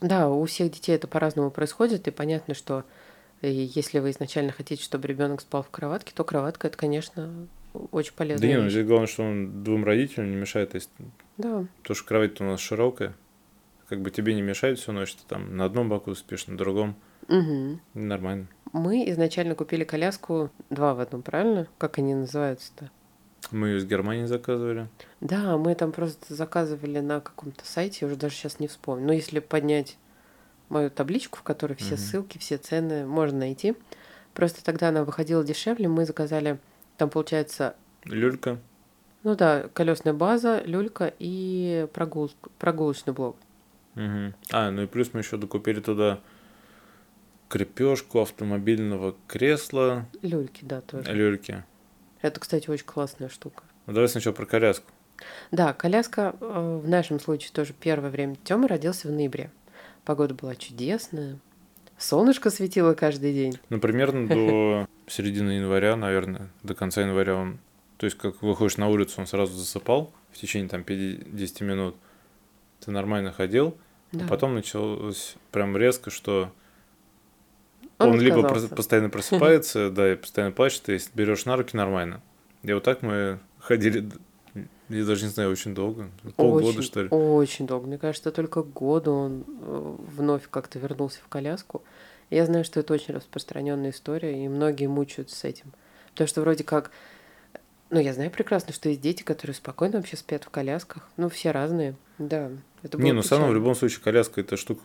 Да, 0.00 0.28
у 0.28 0.44
всех 0.46 0.72
детей 0.72 0.94
это 0.94 1.06
по-разному 1.06 1.50
происходит, 1.50 2.08
и 2.08 2.10
понятно, 2.10 2.54
что 2.54 2.84
э, 3.42 3.50
если 3.50 3.98
вы 3.98 4.10
изначально 4.10 4.50
хотите, 4.50 4.82
чтобы 4.82 5.06
ребенок 5.06 5.42
спал 5.42 5.62
в 5.62 5.70
кроватке, 5.70 6.12
то 6.14 6.24
кроватка 6.24 6.68
это, 6.68 6.76
конечно, 6.76 7.46
очень 7.92 8.14
полезно. 8.14 8.40
Да 8.40 8.48
не, 8.48 8.58
ну 8.58 8.68
здесь 8.68 8.86
главное, 8.86 9.06
что 9.06 9.22
он 9.22 9.62
двум 9.62 9.84
родителям 9.84 10.30
не 10.30 10.36
мешает. 10.36 10.74
Если... 10.74 10.90
Да. 11.36 11.66
Потому 11.82 11.96
что 11.96 12.06
кровать 12.06 12.40
у 12.40 12.44
нас 12.44 12.60
широкая. 12.60 13.14
Как 13.90 14.00
бы 14.02 14.12
тебе 14.12 14.34
не 14.34 14.40
мешает 14.42 14.78
всю 14.78 14.92
ночь, 14.92 15.12
ты 15.16 15.22
там 15.26 15.56
на 15.56 15.64
одном 15.64 15.88
боку 15.88 16.14
спишь, 16.14 16.46
на 16.46 16.56
другом. 16.56 16.94
Угу. 17.28 17.80
Нормально. 17.94 18.46
Мы 18.72 19.10
изначально 19.10 19.56
купили 19.56 19.82
коляску 19.82 20.50
два 20.70 20.94
в 20.94 21.00
одном, 21.00 21.22
правильно? 21.22 21.66
Как 21.76 21.98
они 21.98 22.14
называются-то? 22.14 22.88
Мы 23.50 23.66
ее 23.70 23.78
из 23.78 23.84
Германии 23.86 24.26
заказывали. 24.26 24.86
Да, 25.20 25.56
мы 25.58 25.74
там 25.74 25.90
просто 25.90 26.32
заказывали 26.32 27.00
на 27.00 27.20
каком-то 27.20 27.66
сайте, 27.66 27.98
я 28.02 28.06
уже 28.06 28.14
даже 28.16 28.36
сейчас 28.36 28.60
не 28.60 28.68
вспомню. 28.68 29.06
Но 29.08 29.12
если 29.12 29.40
поднять 29.40 29.98
мою 30.68 30.88
табличку, 30.88 31.38
в 31.38 31.42
которой 31.42 31.74
все 31.74 31.94
Мгм. 31.94 31.98
ссылки, 31.98 32.38
все 32.38 32.58
цены 32.58 33.04
можно 33.06 33.40
найти. 33.40 33.74
Просто 34.34 34.62
тогда 34.64 34.90
она 34.90 35.02
выходила 35.02 35.42
дешевле, 35.42 35.88
мы 35.88 36.06
заказали, 36.06 36.60
там 36.96 37.10
получается, 37.10 37.74
Люлька. 38.04 38.60
ну 39.24 39.34
да, 39.34 39.64
колесная 39.74 40.12
база, 40.14 40.62
люлька 40.64 41.12
и 41.18 41.88
прогул- 41.92 42.30
прогулочный 42.60 43.12
блок. 43.12 43.36
Мгм. 43.94 44.34
А, 44.50 44.70
ну 44.70 44.82
и 44.82 44.86
плюс 44.86 45.10
мы 45.12 45.20
еще 45.20 45.36
докупили 45.36 45.80
туда 45.80 46.20
крепежку 47.48 48.20
автомобильного 48.20 49.16
кресла, 49.26 50.06
Люльки, 50.22 50.64
да, 50.64 50.80
тоже. 50.80 51.12
люльки. 51.12 51.64
Это, 52.22 52.38
кстати, 52.38 52.70
очень 52.70 52.84
классная 52.84 53.28
штука. 53.28 53.64
Ну, 53.86 53.92
давай 53.94 54.08
сначала 54.08 54.34
про 54.34 54.46
коляску. 54.46 54.90
Да, 55.50 55.72
коляска 55.72 56.34
э, 56.40 56.80
в 56.84 56.88
нашем 56.88 57.18
случае 57.18 57.50
тоже 57.52 57.74
первое 57.78 58.10
время. 58.10 58.36
Тёма 58.44 58.68
родился 58.68 59.08
в 59.08 59.10
ноябре. 59.10 59.50
Погода 60.04 60.34
была 60.34 60.54
чудесная. 60.54 61.38
Солнышко 61.98 62.50
светило 62.50 62.94
каждый 62.94 63.34
день. 63.34 63.58
Ну, 63.68 63.80
примерно 63.80 64.26
до 64.26 64.88
середины 65.06 65.52
января, 65.52 65.96
наверное, 65.96 66.48
до 66.62 66.74
конца 66.74 67.02
января 67.02 67.34
он... 67.36 67.58
То 67.98 68.06
есть, 68.06 68.16
как 68.16 68.40
выходишь 68.42 68.78
на 68.78 68.88
улицу, 68.88 69.20
он 69.20 69.26
сразу 69.26 69.52
засыпал 69.52 70.12
в 70.32 70.38
течение 70.38 70.68
там 70.68 70.84
50 70.84 71.60
минут. 71.60 71.96
Ты 72.80 72.90
нормально 72.90 73.32
ходил, 73.32 73.76
Да. 74.12 74.24
а 74.24 74.28
потом 74.28 74.54
началось 74.54 75.36
прям 75.52 75.76
резко, 75.76 76.10
что 76.10 76.50
он, 77.98 78.18
либо 78.20 78.38
отказался. 78.40 78.66
прос- 78.72 78.76
постоянно 78.76 79.10
просыпается, 79.10 79.90
да, 79.94 80.12
и 80.12 80.16
постоянно 80.16 80.52
плачет, 80.52 80.88
и 80.88 80.92
если 80.92 81.10
берешь 81.14 81.44
на 81.44 81.56
руки, 81.56 81.76
нормально. 81.76 82.22
И 82.62 82.72
вот 82.72 82.82
так 82.84 83.02
мы 83.02 83.38
ходили, 83.58 84.08
я 84.88 85.04
даже 85.04 85.24
не 85.24 85.30
знаю, 85.30 85.50
очень 85.50 85.74
долго, 85.74 86.10
полгода, 86.36 86.66
очень, 86.66 86.82
что 86.82 87.02
ли. 87.02 87.08
Очень 87.08 87.66
долго. 87.66 87.86
Мне 87.86 87.98
кажется, 87.98 88.30
только 88.32 88.62
году 88.62 89.12
он 89.12 89.44
э, 89.46 89.96
вновь 90.16 90.48
как-то 90.50 90.78
вернулся 90.78 91.20
в 91.22 91.28
коляску. 91.28 91.82
Я 92.30 92.46
знаю, 92.46 92.64
что 92.64 92.80
это 92.80 92.94
очень 92.94 93.14
распространенная 93.14 93.90
история, 93.90 94.44
и 94.44 94.48
многие 94.48 94.86
мучаются 94.86 95.36
с 95.36 95.44
этим. 95.44 95.72
Потому 96.12 96.28
что 96.28 96.40
вроде 96.40 96.64
как... 96.64 96.90
Ну, 97.90 97.98
я 97.98 98.14
знаю 98.14 98.30
прекрасно, 98.30 98.72
что 98.72 98.88
есть 98.88 99.00
дети, 99.00 99.22
которые 99.24 99.54
спокойно 99.54 99.96
вообще 99.98 100.16
спят 100.16 100.44
в 100.44 100.50
колясках. 100.50 101.08
Ну, 101.16 101.28
все 101.28 101.50
разные. 101.50 101.96
Да, 102.18 102.50
это 102.82 102.98
Не, 102.98 103.12
ну 103.12 103.22
равно 103.28 103.48
в 103.48 103.54
любом 103.54 103.74
случае 103.74 104.00
коляска 104.00 104.40
это 104.40 104.56
штука 104.56 104.82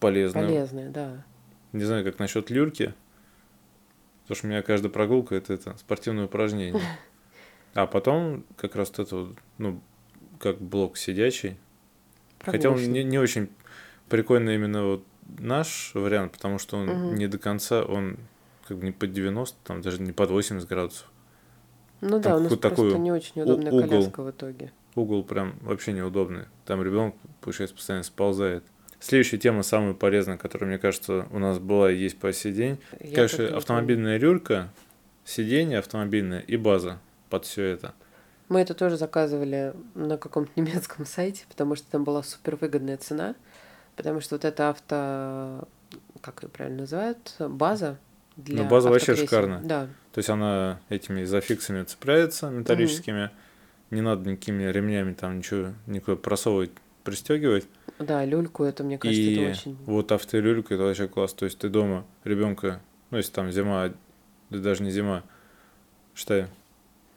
полезная. 0.00 0.44
Полезная, 0.46 0.90
да. 0.90 1.24
Не 1.72 1.84
знаю, 1.84 2.04
как 2.04 2.18
насчет 2.18 2.50
люльки. 2.50 2.94
Потому 4.22 4.36
что 4.36 4.46
у 4.46 4.50
меня 4.50 4.62
каждая 4.62 4.90
прогулка 4.90 5.36
это, 5.36 5.52
это 5.54 5.76
спортивное 5.78 6.26
упражнение. 6.26 6.80
А 7.74 7.86
потом 7.86 8.46
как 8.56 8.74
раз 8.74 8.88
вот 8.88 8.98
это 9.00 9.16
вот, 9.16 9.36
ну, 9.58 9.82
как 10.40 10.58
блок 10.58 10.96
сидячий. 10.96 11.58
Хотя 12.40 12.70
он 12.70 12.76
Прогулочный. 12.76 13.04
не, 13.04 13.04
не 13.04 13.18
очень 13.18 13.50
прикольный 14.08 14.54
именно 14.54 14.82
вот 14.84 15.04
наш 15.38 15.90
вариант, 15.92 16.32
потому 16.32 16.58
что 16.58 16.78
он 16.78 16.86
Мгм. 16.86 17.14
не 17.16 17.26
до 17.26 17.36
конца, 17.36 17.84
он 17.84 18.16
как 18.66 18.78
бы 18.78 18.86
не 18.86 18.92
под 18.92 19.12
90, 19.12 19.58
там 19.62 19.82
даже 19.82 20.00
не 20.00 20.12
под 20.12 20.30
80 20.30 20.66
градусов. 20.66 21.06
Ну 22.00 22.18
да, 22.18 22.36
у 22.36 22.40
нас 22.40 22.48
просто 22.48 22.70
такой 22.70 22.98
не 22.98 23.12
очень 23.12 23.42
удобная 23.42 23.72
угол. 23.72 23.88
коляска 23.88 24.22
в 24.22 24.30
итоге. 24.30 24.72
Угол 24.94 25.24
прям 25.24 25.54
вообще 25.60 25.92
неудобный. 25.92 26.44
Там 26.64 26.82
ребенок, 26.82 27.14
получается, 27.40 27.76
постоянно 27.76 28.04
сползает. 28.04 28.64
Следующая 28.98 29.38
тема, 29.38 29.62
самая 29.62 29.94
полезная, 29.94 30.36
которая, 30.36 30.68
мне 30.68 30.78
кажется, 30.78 31.26
у 31.30 31.38
нас 31.38 31.58
была 31.58 31.92
и 31.92 31.96
есть 31.96 32.18
по 32.18 32.32
сей 32.32 32.52
день. 32.52 32.78
Я 33.00 33.14
Конечно, 33.14 33.56
автомобильная 33.56 34.18
люлька, 34.18 34.70
сиденье 35.24 35.78
автомобильное 35.78 36.40
и 36.40 36.56
база 36.56 36.98
под 37.28 37.44
все 37.44 37.64
это. 37.64 37.94
Мы 38.48 38.60
это 38.60 38.74
тоже 38.74 38.96
заказывали 38.96 39.74
на 39.94 40.16
каком-то 40.16 40.52
немецком 40.56 41.04
сайте, 41.04 41.44
потому 41.48 41.74
что 41.74 41.90
там 41.90 42.04
была 42.04 42.22
супер 42.22 42.56
выгодная 42.56 42.96
цена. 42.96 43.34
Потому 43.96 44.20
что 44.20 44.34
вот 44.34 44.44
эта 44.44 44.70
авто, 44.70 45.66
как 46.20 46.42
ее 46.42 46.48
правильно 46.50 46.80
называют, 46.80 47.34
база 47.38 47.98
для 48.36 48.62
Ну, 48.64 48.68
база 48.68 48.90
вообще 48.90 49.14
шикарная. 49.16 49.60
Да, 49.62 49.86
То 50.12 50.18
есть 50.18 50.28
она 50.30 50.80
этими 50.88 51.24
зафиксами 51.24 51.82
цепляется 51.84 52.50
металлическими, 52.50 53.30
не 53.90 54.00
надо 54.02 54.28
никакими 54.30 54.64
ремнями 54.64 55.14
там 55.14 55.38
ничего 55.38 55.72
никуда 55.86 56.16
просовывать, 56.16 56.70
пристегивать. 57.04 57.66
да, 57.98 58.24
люльку 58.24 58.64
это, 58.64 58.84
мне 58.84 58.98
кажется, 58.98 59.20
и 59.20 59.36
это 59.36 59.50
очень... 59.52 59.76
вот 59.86 60.12
автолюлька 60.12 60.74
это 60.74 60.82
вообще 60.84 61.08
класс. 61.08 61.32
То 61.34 61.44
есть 61.44 61.58
ты 61.58 61.68
дома 61.68 62.04
ребенка, 62.24 62.80
ну 63.10 63.16
если 63.18 63.32
там 63.32 63.50
зима, 63.52 63.92
да 64.50 64.58
даже 64.58 64.82
не 64.82 64.90
зима, 64.90 65.22
считай, 66.14 66.46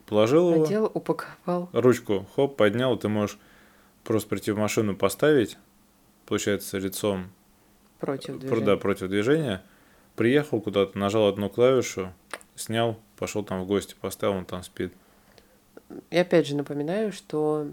положил 0.06 0.54
его, 0.54 0.64
Одел, 0.64 0.92
упаковал. 0.94 1.70
ручку, 1.74 2.28
хоп, 2.36 2.56
поднял, 2.56 2.96
ты 2.98 3.10
можешь 3.10 3.38
просто 4.04 4.30
прийти 4.30 4.52
в 4.52 4.58
машину 4.58 4.96
поставить, 4.96 5.58
получается, 6.26 6.78
лицом 6.78 7.30
Против 8.00 8.36
Про- 8.36 8.40
движения. 8.40 8.66
Да, 8.66 8.78
против 8.78 9.10
движения. 9.10 9.62
Приехал 10.20 10.60
куда-то, 10.60 10.98
нажал 11.00 11.30
одну 11.30 11.50
клавишу, 11.50 12.12
снял, 12.54 13.00
пошел 13.16 13.42
там 13.42 13.64
в 13.64 13.66
гости, 13.66 13.96
поставил, 14.02 14.34
он 14.34 14.44
там 14.44 14.64
спит. 14.64 14.92
И 16.10 16.18
опять 16.18 16.46
же 16.46 16.58
напоминаю, 16.58 17.14
что 17.14 17.70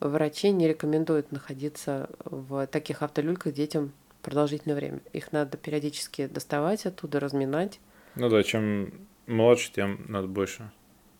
врачи 0.00 0.50
не 0.50 0.66
рекомендуют 0.66 1.30
находиться 1.30 2.10
в 2.24 2.66
таких 2.66 3.02
автолюльках 3.02 3.54
детям 3.54 3.92
продолжительное 4.22 4.74
время. 4.74 5.02
Их 5.12 5.30
надо 5.30 5.56
периодически 5.56 6.26
доставать 6.26 6.84
оттуда, 6.84 7.20
разминать, 7.20 7.78
Ну 8.16 8.28
да, 8.28 8.42
чем 8.42 8.92
младше, 9.28 9.70
тем 9.72 10.04
надо 10.08 10.26
больше 10.26 10.72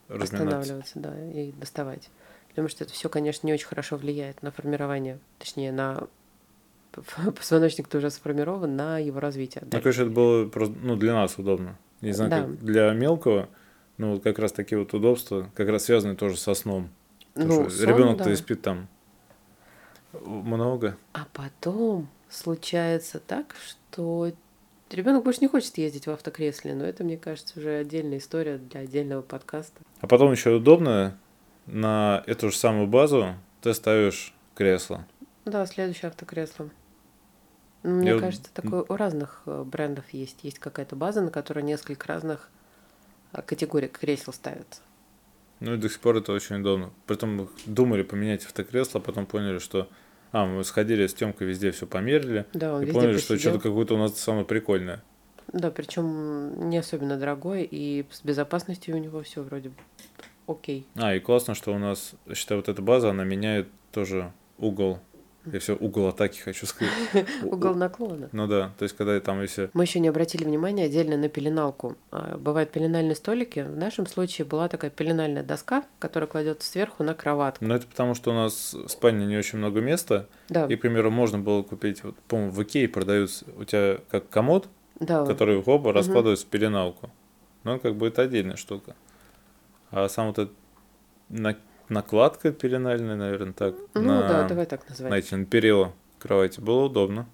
разминаться. 0.08 0.34
останавливаться, 0.34 0.98
да, 0.98 1.30
и 1.30 1.52
доставать. 1.52 2.10
Потому 2.48 2.66
что 2.66 2.82
это 2.82 2.92
все, 2.92 3.08
конечно, 3.08 3.46
не 3.46 3.52
очень 3.52 3.68
хорошо 3.68 3.96
влияет 3.96 4.42
на 4.42 4.50
формирование, 4.50 5.20
точнее, 5.38 5.70
на 5.70 6.08
позвоночник 7.36 7.92
уже 7.94 8.10
сформирован, 8.10 8.76
на 8.76 8.98
его 8.98 9.20
развитие. 9.20 9.64
Ну, 9.70 9.80
конечно, 9.80 10.02
это 10.02 10.10
было 10.10 10.46
просто, 10.48 10.74
ну, 10.82 10.96
для 10.96 11.14
нас 11.14 11.38
удобно. 11.38 11.78
Не 12.00 12.12
знаю, 12.12 12.30
Да. 12.30 12.40
как 12.42 12.64
для 12.64 12.92
мелкого, 12.92 13.48
ну, 13.96 14.12
вот 14.12 14.22
как 14.22 14.38
раз 14.38 14.52
такие 14.52 14.78
вот 14.78 14.92
удобства, 14.94 15.50
как 15.54 15.68
раз 15.68 15.84
связаны 15.84 16.16
тоже 16.16 16.36
со 16.36 16.54
сном. 16.54 16.90
Потому 17.34 17.62
Ну, 17.62 17.68
ребенок-то 17.68 18.24
да. 18.24 18.32
и 18.32 18.36
спит 18.36 18.62
там 18.62 18.88
много. 20.12 20.96
А 21.12 21.26
потом 21.32 22.08
случается 22.28 23.20
так, 23.20 23.54
что 23.66 24.32
ребенок 24.90 25.24
больше 25.24 25.40
не 25.40 25.48
хочет 25.48 25.76
ездить 25.78 26.06
в 26.06 26.10
автокресле, 26.10 26.74
но 26.74 26.84
это, 26.84 27.04
мне 27.04 27.16
кажется, 27.16 27.58
уже 27.58 27.78
отдельная 27.78 28.18
история 28.18 28.58
для 28.58 28.80
отдельного 28.80 29.22
подкаста. 29.22 29.80
А 30.00 30.06
потом 30.06 30.30
еще 30.32 30.50
удобно, 30.50 31.18
на 31.66 32.22
эту 32.26 32.50
же 32.50 32.56
самую 32.56 32.86
базу 32.86 33.34
ты 33.62 33.72
ставишь 33.74 34.34
кресло. 34.54 35.06
Да, 35.44 35.66
следующее 35.66 36.08
автокресло. 36.08 36.70
Мне 37.84 38.12
Я 38.12 38.18
кажется, 38.18 38.50
такое 38.52 38.82
у 38.88 38.96
разных 38.96 39.42
э, 39.44 39.62
брендов 39.62 40.06
есть. 40.10 40.38
Есть 40.42 40.58
какая-то 40.58 40.96
база, 40.96 41.20
на 41.20 41.30
которой 41.30 41.62
несколько 41.62 42.08
разных 42.08 42.48
э, 43.32 43.42
категорий 43.42 43.88
кресел 43.88 44.32
ставятся. 44.32 44.80
Ну 45.60 45.74
и 45.74 45.76
до 45.76 45.90
сих 45.90 46.00
пор 46.00 46.16
это 46.16 46.32
очень 46.32 46.56
удобно. 46.56 46.92
Притом 47.06 47.48
думали 47.66 48.02
поменять 48.02 48.46
автокресло, 48.46 49.00
а 49.00 49.02
потом 49.02 49.26
поняли, 49.26 49.58
что... 49.58 49.88
А, 50.32 50.46
мы 50.46 50.64
сходили 50.64 51.06
с 51.06 51.14
Тёмкой 51.14 51.46
везде 51.46 51.70
все 51.70 51.86
померили. 51.86 52.46
Да, 52.54 52.82
и 52.82 52.90
поняли, 52.90 53.18
что 53.18 53.34
посидел. 53.34 53.52
что-то 53.52 53.68
какое-то 53.68 53.94
у 53.94 53.98
нас 53.98 54.18
самое 54.18 54.46
прикольное. 54.46 55.02
Да, 55.52 55.70
причем 55.70 56.70
не 56.70 56.78
особенно 56.78 57.18
дорогой, 57.18 57.68
и 57.70 58.06
с 58.10 58.22
безопасностью 58.24 58.96
у 58.96 58.98
него 58.98 59.22
все 59.22 59.42
вроде 59.42 59.70
окей. 60.46 60.86
А, 60.96 61.14
и 61.14 61.20
классно, 61.20 61.54
что 61.54 61.74
у 61.74 61.78
нас, 61.78 62.14
считай, 62.34 62.56
вот 62.56 62.70
эта 62.70 62.80
база, 62.80 63.10
она 63.10 63.24
меняет 63.24 63.68
тоже 63.92 64.32
угол 64.58 65.00
Я 65.52 65.58
все 65.58 65.74
угол 65.74 66.08
атаки 66.08 66.40
хочу 66.40 66.64
сказать. 66.66 66.92
Угол 67.42 67.74
наклона. 67.74 68.28
Ну 68.32 68.46
да, 68.46 68.72
то 68.78 68.84
есть 68.84 68.96
когда 68.96 69.18
там 69.20 69.42
если... 69.42 69.68
Мы 69.74 69.84
еще 69.84 70.00
не 70.00 70.08
обратили 70.08 70.44
внимания 70.44 70.84
отдельно 70.84 71.16
на 71.18 71.28
пеленалку. 71.28 71.96
А, 72.10 72.38
бывают 72.38 72.70
пеленальные 72.70 73.14
столики. 73.14 73.60
В 73.60 73.76
нашем 73.76 74.06
случае 74.06 74.46
была 74.46 74.68
такая 74.68 74.90
пеленальная 74.90 75.42
доска, 75.42 75.84
которая 75.98 76.28
кладется 76.28 76.68
сверху 76.70 77.02
на 77.02 77.14
кроватку. 77.14 77.64
Ну 77.64 77.74
это 77.74 77.86
потому, 77.86 78.14
что 78.14 78.30
у 78.30 78.34
нас 78.34 78.72
в 78.72 78.88
спальне 78.88 79.26
не 79.26 79.36
очень 79.36 79.58
много 79.58 79.80
места. 79.80 80.28
Да. 80.48 80.66
И, 80.66 80.76
к 80.76 80.80
примеру, 80.80 81.10
можно 81.10 81.38
было 81.38 81.62
купить, 81.62 82.02
вот, 82.04 82.16
по-моему, 82.28 82.50
в 82.52 82.62
Икее 82.62 82.88
продаются 82.88 83.44
у 83.58 83.64
тебя 83.64 83.98
как 84.10 84.28
комод, 84.30 84.68
Да. 84.98 85.26
который 85.26 85.60
в 85.60 85.68
оба 85.68 85.92
раскладывается 85.92 86.46
в 86.46 86.48
пеленалку. 86.48 87.10
Ну, 87.64 87.78
как 87.78 87.96
бы 87.96 88.08
это 88.08 88.22
отдельная 88.22 88.56
штука. 88.56 88.94
А 89.90 90.08
сам 90.08 90.28
вот 90.28 90.38
этот 90.38 90.54
на- 91.28 91.56
накладка 91.88 92.52
пеленальная, 92.52 93.16
наверное, 93.16 93.52
так, 93.52 93.74
Ну 93.94 94.02
на, 94.02 94.20
да, 94.28 94.48
давай 94.48 94.66
так 94.66 94.88
называть. 94.88 95.10
на 95.10 95.14
эти, 95.16 95.34
на 95.34 95.44
перила 95.46 95.92
кровати 96.18 96.60
было 96.60 96.84
удобно. 96.84 97.26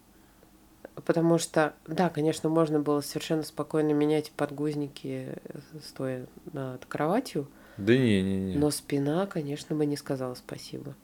Потому 1.06 1.38
что, 1.38 1.74
да, 1.86 2.10
конечно, 2.10 2.48
можно 2.48 2.80
было 2.80 3.00
совершенно 3.00 3.42
спокойно 3.42 3.92
менять 3.92 4.32
подгузники, 4.32 5.34
э, 5.44 5.58
стоя 5.82 6.26
над 6.52 6.84
кроватью, 6.86 7.48
Да 7.78 7.96
не, 7.96 8.22
не, 8.22 8.40
не. 8.52 8.58
но 8.58 8.70
спина, 8.70 9.26
конечно, 9.26 9.74
бы 9.76 9.86
не 9.86 9.96
сказала 9.96 10.34
спасибо. 10.34 10.94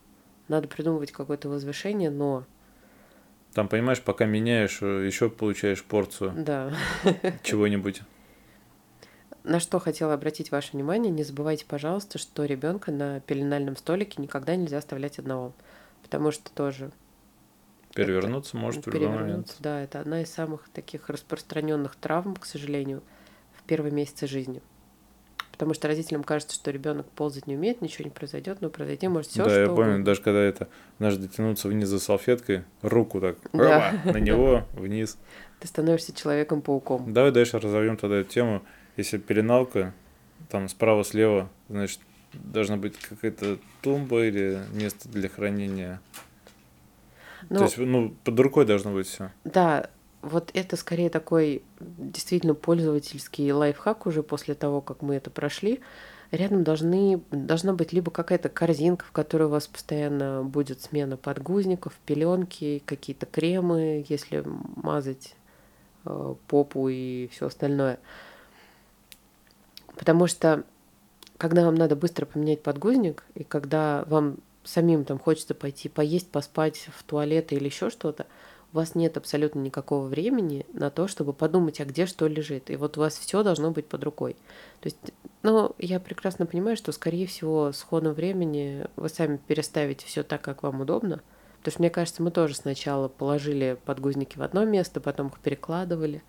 Надо 0.48 0.68
придумывать 0.68 1.12
какое-то 1.12 1.48
возвышение, 1.48 2.10
но 2.10 2.44
Там, 3.54 3.68
понимаешь, 3.68 4.02
пока 4.02 4.26
меняешь, 4.26 4.82
еще 4.82 5.30
получаешь 5.30 5.82
порцию 5.82 6.32
да. 6.36 6.72
чего-нибудь. 7.42 8.02
На 9.46 9.60
что 9.60 9.78
хотела 9.78 10.14
обратить 10.14 10.50
ваше 10.50 10.72
внимание, 10.72 11.10
не 11.12 11.22
забывайте, 11.22 11.64
пожалуйста, 11.66 12.18
что 12.18 12.44
ребенка 12.44 12.90
на 12.90 13.20
пеленальном 13.20 13.76
столике 13.76 14.20
никогда 14.20 14.56
нельзя 14.56 14.78
оставлять 14.78 15.20
одного. 15.20 15.52
Потому 16.02 16.32
что 16.32 16.50
тоже 16.50 16.90
Перевернуться 17.94 18.56
может 18.56 18.84
в 18.86 18.90
любой 18.92 19.08
момент. 19.08 19.54
да, 19.60 19.80
это 19.80 20.00
одна 20.00 20.22
из 20.22 20.30
самых 20.32 20.68
таких 20.70 21.08
распространенных 21.08 21.94
травм, 21.94 22.34
к 22.34 22.44
сожалению, 22.44 23.02
в 23.54 23.62
первые 23.62 23.92
месяцы 23.92 24.26
жизни. 24.26 24.62
Потому 25.52 25.74
что 25.74 25.86
родителям 25.88 26.24
кажется, 26.24 26.54
что 26.56 26.70
ребенок 26.72 27.06
ползать 27.10 27.46
не 27.46 27.54
умеет, 27.56 27.80
ничего 27.80 28.04
не 28.04 28.10
произойдет, 28.10 28.60
но 28.60 28.68
произойти 28.68 29.06
может 29.08 29.30
все, 29.30 29.44
да, 29.44 29.48
что 29.50 29.60
я 29.60 29.66
помню, 29.68 29.84
угодно. 29.84 30.04
даже 30.04 30.22
когда 30.22 30.40
это, 30.40 30.68
надо 30.98 31.18
дотянуться 31.18 31.68
вниз 31.68 31.88
за 31.88 32.00
салфеткой, 32.00 32.64
руку 32.82 33.20
так, 33.20 33.38
Да. 33.52 33.94
на 34.04 34.16
него, 34.18 34.64
вниз. 34.74 35.16
Ты 35.60 35.68
становишься 35.68 36.12
человеком-пауком. 36.12 37.12
Давай 37.14 37.30
дальше 37.30 37.58
разовьем 37.60 37.96
тогда 37.96 38.16
эту 38.16 38.28
тему. 38.30 38.62
Если 38.96 39.18
пеленалка, 39.18 39.92
там 40.48 40.68
справа-слева, 40.68 41.48
значит, 41.68 42.00
должна 42.32 42.76
быть 42.76 42.96
какая-то 42.96 43.58
тумба 43.82 44.24
или 44.24 44.60
место 44.72 45.08
для 45.08 45.28
хранения. 45.28 46.00
Ну, 47.48 47.58
То 47.58 47.64
есть, 47.64 47.78
ну, 47.78 48.14
под 48.24 48.40
рукой 48.40 48.66
должно 48.66 48.92
быть 48.92 49.06
все. 49.06 49.30
Да, 49.44 49.90
вот 50.22 50.50
это 50.54 50.76
скорее 50.76 51.10
такой 51.10 51.62
действительно 51.80 52.54
пользовательский 52.54 53.52
лайфхак 53.52 54.06
уже 54.06 54.22
после 54.22 54.54
того, 54.54 54.80
как 54.80 55.02
мы 55.02 55.14
это 55.14 55.30
прошли. 55.30 55.80
Рядом 56.32 56.64
должны, 56.64 57.22
должна 57.30 57.72
быть 57.72 57.92
либо 57.92 58.10
какая-то 58.10 58.48
корзинка, 58.48 59.04
в 59.04 59.12
которой 59.12 59.44
у 59.44 59.50
вас 59.50 59.68
постоянно 59.68 60.42
будет 60.42 60.82
смена 60.82 61.16
подгузников, 61.16 61.92
пеленки, 62.04 62.82
какие-то 62.84 63.26
кремы, 63.26 64.04
если 64.08 64.42
мазать 64.44 65.36
э, 66.04 66.34
попу 66.48 66.88
и 66.88 67.28
все 67.28 67.46
остальное. 67.46 68.00
Потому 69.96 70.26
что 70.26 70.64
когда 71.38 71.64
вам 71.64 71.74
надо 71.74 71.96
быстро 71.96 72.26
поменять 72.26 72.62
подгузник, 72.62 73.24
и 73.34 73.44
когда 73.44 74.04
вам 74.06 74.38
самим 74.64 75.04
там 75.04 75.18
хочется 75.18 75.54
пойти 75.54 75.88
поесть, 75.88 76.30
поспать 76.30 76.88
в 76.96 77.02
туалет 77.04 77.52
или 77.52 77.64
еще 77.64 77.90
что-то, 77.90 78.26
у 78.72 78.76
вас 78.76 78.94
нет 78.94 79.16
абсолютно 79.16 79.60
никакого 79.60 80.06
времени 80.06 80.66
на 80.72 80.90
то, 80.90 81.08
чтобы 81.08 81.32
подумать, 81.32 81.80
а 81.80 81.84
где 81.84 82.06
что 82.06 82.26
лежит. 82.26 82.68
И 82.70 82.76
вот 82.76 82.96
у 82.96 83.00
вас 83.00 83.16
все 83.16 83.42
должно 83.42 83.70
быть 83.70 83.86
под 83.86 84.04
рукой. 84.04 84.34
То 84.80 84.88
есть, 84.88 84.98
ну, 85.42 85.74
я 85.78 86.00
прекрасно 86.00 86.46
понимаю, 86.46 86.76
что, 86.76 86.92
скорее 86.92 87.26
всего, 87.26 87.72
с 87.72 87.80
ходом 87.82 88.12
времени 88.12 88.86
вы 88.96 89.08
сами 89.08 89.38
переставите 89.38 90.06
все 90.06 90.22
так, 90.22 90.42
как 90.42 90.62
вам 90.62 90.80
удобно. 90.80 91.22
Потому 91.58 91.72
что, 91.72 91.82
мне 91.82 91.90
кажется, 91.90 92.22
мы 92.22 92.30
тоже 92.30 92.54
сначала 92.54 93.08
положили 93.08 93.78
подгузники 93.86 94.36
в 94.36 94.42
одно 94.42 94.64
место, 94.64 95.00
потом 95.00 95.28
их 95.28 95.38
перекладывали. 95.38 96.22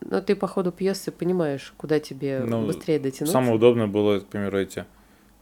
Но 0.00 0.20
ты 0.20 0.34
по 0.36 0.46
ходу 0.46 0.72
пьесы 0.72 1.10
понимаешь, 1.12 1.72
куда 1.76 2.00
тебе 2.00 2.40
Ну, 2.44 2.66
быстрее 2.66 2.98
дотянуться. 2.98 3.32
Самое 3.32 3.54
удобное 3.54 3.86
было, 3.86 4.20
к 4.20 4.26
примеру, 4.26 4.58
эти, 4.58 4.84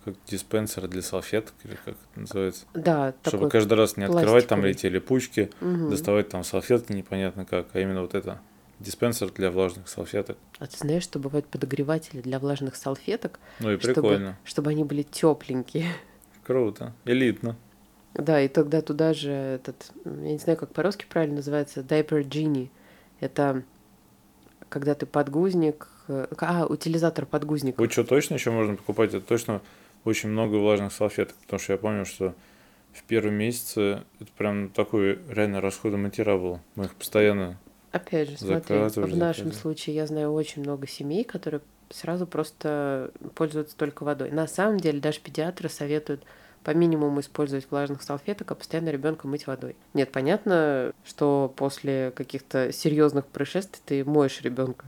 как 0.04 0.14
диспенсер 0.26 0.88
для 0.88 1.02
салфеток, 1.02 1.54
или 1.64 1.76
как 1.84 1.94
это 1.94 2.20
называется. 2.20 2.64
Да, 2.74 3.14
Чтобы 3.24 3.48
каждый 3.48 3.74
раз 3.74 3.96
не 3.96 4.04
открывать 4.04 4.46
там 4.46 4.64
эти 4.64 4.86
липучки, 4.86 5.50
Мгм. 5.60 5.90
доставать 5.90 6.28
там 6.28 6.44
салфетки 6.44 6.92
непонятно 6.92 7.44
как, 7.44 7.68
а 7.74 7.80
именно 7.80 8.02
вот 8.02 8.14
это 8.14 8.40
диспенсер 8.78 9.30
для 9.30 9.50
влажных 9.50 9.88
салфеток. 9.88 10.36
А 10.58 10.66
ты 10.66 10.76
знаешь, 10.76 11.02
что 11.02 11.18
бывают 11.18 11.46
подогреватели 11.46 12.20
для 12.20 12.38
влажных 12.38 12.76
салфеток, 12.76 13.38
Ну 13.60 13.72
и 13.72 13.78
чтобы, 13.78 13.94
прикольно. 13.94 14.38
чтобы 14.44 14.70
они 14.70 14.84
были 14.84 15.02
тепленькие. 15.02 15.86
Круто. 16.44 16.92
Элитно. 17.04 17.56
Да, 18.14 18.40
и 18.40 18.48
тогда 18.48 18.80
туда 18.82 19.12
же 19.14 19.30
этот, 19.30 19.90
я 20.04 20.32
не 20.32 20.38
знаю, 20.38 20.58
как 20.58 20.72
по-русски 20.72 21.06
правильно 21.08 21.36
называется, 21.36 21.80
diaper 21.80 22.22
genie. 22.22 22.68
Это 23.20 23.62
когда 24.68 24.94
ты 24.94 25.06
подгузник, 25.06 25.88
э, 26.08 26.26
а, 26.38 26.66
утилизатор 26.66 27.26
подгузников. 27.26 27.78
Вот 27.78 27.92
что 27.92 28.04
точно 28.04 28.34
еще 28.34 28.50
можно 28.50 28.76
покупать, 28.76 29.14
это 29.14 29.26
точно 29.26 29.60
очень 30.04 30.28
много 30.28 30.56
влажных 30.56 30.92
салфеток, 30.92 31.36
потому 31.36 31.60
что 31.60 31.72
я 31.72 31.78
помню, 31.78 32.04
что 32.04 32.34
в 32.92 33.02
первые 33.04 33.32
месяцы 33.32 34.02
это 34.20 34.30
прям 34.36 34.70
такой 34.70 35.18
реально 35.28 35.60
расходный 35.60 35.98
материал 35.98 36.38
был. 36.38 36.60
Мы 36.74 36.84
их 36.84 36.94
постоянно... 36.94 37.58
Опять 37.92 38.30
же, 38.30 38.38
смотри, 38.38 38.76
в 38.76 38.80
нашем 38.80 39.18
заказывали. 39.18 39.52
случае 39.52 39.96
я 39.96 40.06
знаю 40.06 40.32
очень 40.32 40.62
много 40.62 40.86
семей, 40.86 41.24
которые 41.24 41.60
сразу 41.90 42.26
просто 42.26 43.10
пользуются 43.34 43.76
только 43.76 44.04
водой. 44.04 44.30
На 44.30 44.46
самом 44.46 44.78
деле 44.78 45.00
даже 45.00 45.20
педиатры 45.20 45.68
советуют 45.68 46.22
по 46.66 46.72
минимуму 46.74 47.20
использовать 47.20 47.70
влажных 47.70 48.02
салфеток, 48.02 48.50
а 48.50 48.56
постоянно 48.56 48.88
ребенка 48.88 49.28
мыть 49.28 49.46
водой. 49.46 49.76
Нет, 49.94 50.10
понятно, 50.10 50.92
что 51.04 51.52
после 51.54 52.10
каких-то 52.10 52.72
серьезных 52.72 53.24
происшествий 53.26 53.80
ты 53.86 54.04
моешь 54.04 54.42
ребенка. 54.42 54.86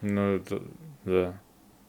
Ну, 0.00 0.36
это... 0.36 0.62
Да. 1.04 1.40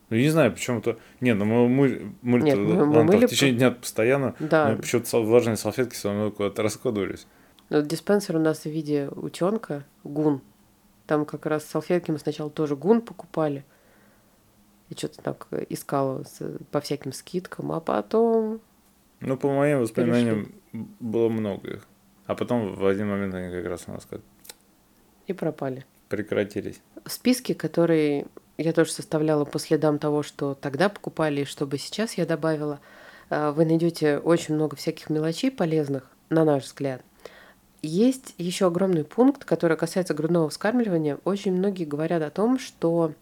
Ну, 0.09 0.17
не 0.17 0.29
знаю, 0.29 0.51
почему-то... 0.51 0.97
Не, 1.21 1.35
ну 1.35 1.45
мы, 1.45 1.69
мы, 1.69 2.11
мы, 2.23 2.41
Нет, 2.41 2.57
мы- 2.57 2.85
мы 2.87 3.03
мыли 3.03 3.27
в 3.27 3.29
течение 3.29 3.55
дня 3.55 3.69
постоянно, 3.69 4.33
Да, 4.39 4.71
но 4.71 4.77
почему-то 4.77 5.21
влажные 5.23 5.57
салфетки 5.57 5.93
все 5.93 6.09
равно 6.09 6.31
куда-то 6.31 6.63
расходовались. 6.63 7.27
но 7.69 7.81
диспенсер 7.81 8.35
у 8.35 8.39
нас 8.39 8.61
в 8.61 8.65
виде 8.65 9.09
утенка 9.15 9.85
гун. 10.03 10.41
Там 11.05 11.25
как 11.25 11.45
раз 11.45 11.65
салфетки 11.65 12.09
мы 12.09 12.17
сначала 12.17 12.49
тоже 12.49 12.75
гун 12.75 13.01
покупали. 13.03 13.63
И 14.89 14.95
что-то 14.95 15.21
так 15.21 15.47
искала 15.69 16.23
с- 16.23 16.57
по 16.71 16.81
всяким 16.81 17.13
скидкам, 17.13 17.71
а 17.71 17.79
потом 17.79 18.59
Ну, 19.21 19.37
по 19.37 19.49
моим 19.49 19.79
воспоминаниям, 19.79 20.53
было 20.73 21.29
много 21.29 21.75
их. 21.75 21.87
А 22.25 22.35
потом 22.35 22.75
в 22.75 22.85
один 22.85 23.09
момент 23.09 23.33
они 23.33 23.51
как 23.51 23.65
раз 23.65 23.83
у 23.87 23.91
нас 23.91 24.05
как 24.05 24.21
и 25.27 25.33
пропали. 25.33 25.85
прекратились. 26.09 26.81
списки, 27.05 27.53
которые 27.53 28.25
я 28.57 28.73
тоже 28.73 28.91
составляла 28.91 29.45
по 29.45 29.59
следам 29.59 29.99
того, 29.99 30.23
что 30.23 30.53
тогда 30.53 30.89
покупали 30.89 31.41
и 31.41 31.45
что 31.45 31.65
бы 31.65 31.77
сейчас 31.77 32.15
я 32.15 32.25
добавила, 32.25 32.79
э, 33.29 33.51
вы 33.51 33.65
найдете 33.65 34.17
очень 34.17 34.55
много 34.55 34.75
всяких 34.75 35.09
мелочей 35.09 35.49
полезных, 35.51 36.11
на 36.29 36.43
наш 36.43 36.63
взгляд. 36.63 37.01
Есть 37.81 38.33
еще 38.37 38.67
огромный 38.67 39.05
пункт, 39.05 39.45
который 39.45 39.77
касается 39.77 40.13
грудного 40.13 40.49
вскармливания. 40.49 41.19
Очень 41.23 41.53
многие 41.53 41.85
говорят 41.85 42.21
о 42.21 42.29
том, 42.29 42.59
что 42.59 43.13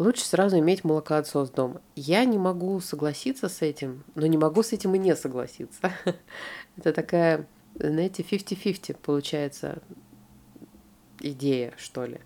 лучше 0.00 0.24
сразу 0.24 0.58
иметь 0.58 0.82
молокоотсос 0.82 1.50
дома. 1.50 1.82
Я 1.94 2.24
не 2.24 2.38
могу 2.38 2.80
согласиться 2.80 3.48
с 3.48 3.60
этим, 3.60 4.02
но 4.14 4.26
не 4.26 4.38
могу 4.38 4.62
с 4.62 4.72
этим 4.72 4.94
и 4.94 4.98
не 4.98 5.14
согласиться. 5.14 5.92
Это 6.76 6.92
такая, 6.92 7.46
знаете, 7.74 8.22
50-50 8.22 8.96
получается 9.02 9.82
идея, 11.20 11.74
что 11.76 12.06
ли. 12.06 12.18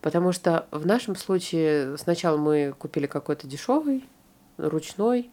Потому 0.00 0.32
что 0.32 0.66
в 0.70 0.86
нашем 0.86 1.16
случае 1.16 1.98
сначала 1.98 2.36
мы 2.36 2.74
купили 2.78 3.06
какой-то 3.06 3.48
дешевый, 3.48 4.08
ручной 4.56 5.30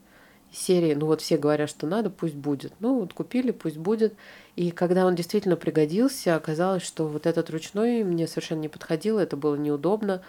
серии. 0.51 0.95
Ну 0.95 1.05
вот 1.05 1.21
все 1.21 1.37
говорят, 1.37 1.69
что 1.69 1.85
надо, 1.85 2.09
пусть 2.09 2.35
будет. 2.35 2.73
Ну 2.79 3.01
вот 3.01 3.13
купили, 3.13 3.51
пусть 3.51 3.77
будет. 3.77 4.15
И 4.55 4.71
когда 4.71 5.05
он 5.05 5.13
действительно 5.13 5.55
пригодился, 5.55 6.35
оказалось, 6.35 6.83
что 6.83 7.07
вот 7.07 7.27
этот 7.27 7.51
ручной 7.51 8.03
мне 8.03 8.27
совершенно 8.27 8.61
не 8.61 8.67
подходил, 8.67 9.19
это 9.19 9.37
было 9.37 9.55
неудобно. 9.55 10.23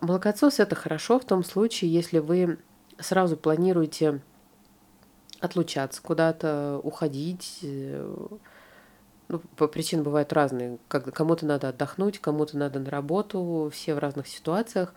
Молокосос 0.00 0.60
это 0.60 0.74
хорошо 0.74 1.18
в 1.18 1.24
том 1.24 1.44
случае, 1.44 1.92
если 1.92 2.18
вы 2.18 2.58
сразу 2.98 3.36
планируете 3.36 4.20
отлучаться 5.40 6.02
куда-то, 6.02 6.80
уходить. 6.82 7.60
э, 7.62 8.16
Ну, 9.28 9.38
по 9.56 9.68
причины 9.68 10.02
бывают 10.02 10.32
разные. 10.32 10.78
Как, 10.88 11.14
кому-то 11.14 11.46
надо 11.46 11.68
отдохнуть, 11.68 12.18
кому-то 12.18 12.58
надо 12.58 12.80
на 12.80 12.90
работу, 12.90 13.70
все 13.72 13.94
в 13.94 13.98
разных 13.98 14.26
ситуациях. 14.26 14.92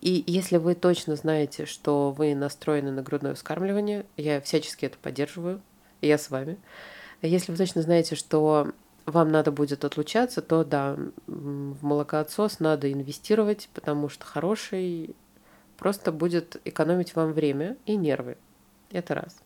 И 0.00 0.24
если 0.26 0.56
вы 0.56 0.74
точно 0.74 1.16
знаете, 1.16 1.66
что 1.66 2.10
вы 2.10 2.34
настроены 2.34 2.90
на 2.90 3.02
грудное 3.02 3.34
вскармливание, 3.34 4.06
я 4.16 4.40
всячески 4.40 4.86
это 4.86 4.96
поддерживаю, 4.98 5.60
я 6.00 6.16
с 6.18 6.30
вами. 6.30 6.58
Если 7.22 7.52
вы 7.52 7.58
точно 7.58 7.82
знаете, 7.82 8.14
что 8.16 8.72
вам 9.06 9.30
надо 9.30 9.52
будет 9.52 9.84
отлучаться, 9.84 10.42
то 10.42 10.64
да, 10.64 10.96
в 11.26 11.84
молокоотсос 11.84 12.60
надо 12.60 12.92
инвестировать, 12.92 13.68
потому 13.74 14.08
что 14.08 14.24
хороший 14.24 15.14
просто 15.76 16.12
будет 16.12 16.60
экономить 16.64 17.14
вам 17.14 17.32
время 17.32 17.76
и 17.86 17.96
нервы. 17.96 18.36
Это 18.90 19.14
раз. 19.14 19.36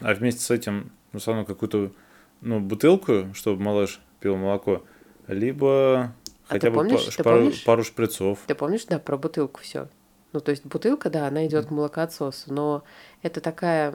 А 0.00 0.14
вместе 0.14 0.42
с 0.42 0.50
этим, 0.50 0.90
ну, 1.12 1.18
все 1.18 1.30
равно 1.30 1.46
какую-то 1.46 1.92
ну, 2.40 2.60
бутылку, 2.60 3.32
чтобы 3.34 3.62
малыш 3.62 4.00
пил 4.20 4.36
молоко, 4.36 4.82
либо 5.26 6.12
а 6.48 6.52
хотя 6.54 6.70
бы 6.70 6.76
помнишь, 6.76 7.16
пару, 7.16 7.40
помнишь? 7.40 7.64
пару 7.64 7.84
шприцов. 7.84 8.40
Ты 8.46 8.54
помнишь, 8.54 8.84
да, 8.86 8.98
про 8.98 9.16
бутылку 9.16 9.60
все. 9.60 9.88
Ну, 10.32 10.40
то 10.40 10.50
есть 10.50 10.64
бутылка, 10.66 11.10
да, 11.10 11.26
она 11.26 11.46
идет 11.46 11.66
к 11.66 11.70
молокоотсосу, 11.70 12.52
но 12.52 12.84
это 13.22 13.40
такая 13.40 13.94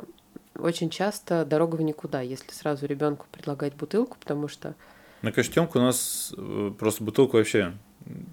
очень 0.57 0.89
часто 0.89 1.45
дорога 1.45 1.75
в 1.75 1.81
никуда, 1.81 2.21
если 2.21 2.51
сразу 2.51 2.85
ребенку 2.85 3.25
предлагать 3.31 3.75
бутылку, 3.75 4.17
потому 4.19 4.47
что 4.47 4.75
на 5.23 5.31
костюмку 5.31 5.79
у 5.79 5.81
нас 5.81 6.33
э, 6.37 6.71
просто 6.77 7.03
бутылку 7.03 7.37
вообще 7.37 7.73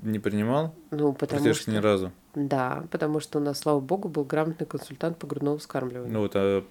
не 0.03 0.19
принимал. 0.19 0.75
Ну, 0.91 1.13
потому 1.13 1.55
что... 1.55 1.71
ни 1.71 1.77
разу. 1.77 2.13
Да, 2.35 2.85
потому 2.91 3.21
что 3.21 3.39
у 3.39 3.43
нас, 3.43 3.61
слава 3.61 3.81
богу, 3.81 4.09
был 4.09 4.25
грамотный 4.25 4.67
консультант 4.67 5.17
по 5.17 5.27
грудному 5.27 5.59
вскармливанию. 5.59 6.13
Ну 6.13 6.21
вот, 6.21 6.33
а 6.35 6.65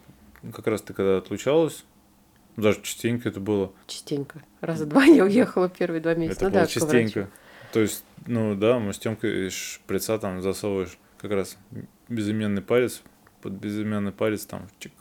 как 0.54 0.68
раз 0.68 0.82
ты 0.82 0.94
когда 0.94 1.18
отлучалась, 1.18 1.86
даже 2.58 2.82
частенько 2.82 3.30
это 3.30 3.40
было. 3.40 3.72
Частенько. 3.88 4.44
Раза 4.60 4.86
два 4.86 5.06
я 5.06 5.24
уехала 5.24 5.70
первые 5.70 6.02
два 6.02 6.14
месяца. 6.16 6.42
Это 6.42 6.46
ну, 6.46 6.52
было 6.52 6.62
да, 6.62 6.68
частенько. 6.68 7.30
То 7.72 7.80
есть, 7.80 8.04
ну 8.28 8.56
да, 8.56 8.78
мы 8.78 8.94
с 8.94 9.00
Тёмкой 9.00 9.50
шприца 9.50 10.20
там 10.20 10.42
засовываешь 10.42 10.98
как 11.18 11.32
раз 11.32 11.58
безыменный 12.10 12.62
палец, 12.62 13.02
под 13.42 13.54
безымянный 13.54 14.12
палец 14.12 14.46
там 14.46 14.68
чик. 14.80 14.92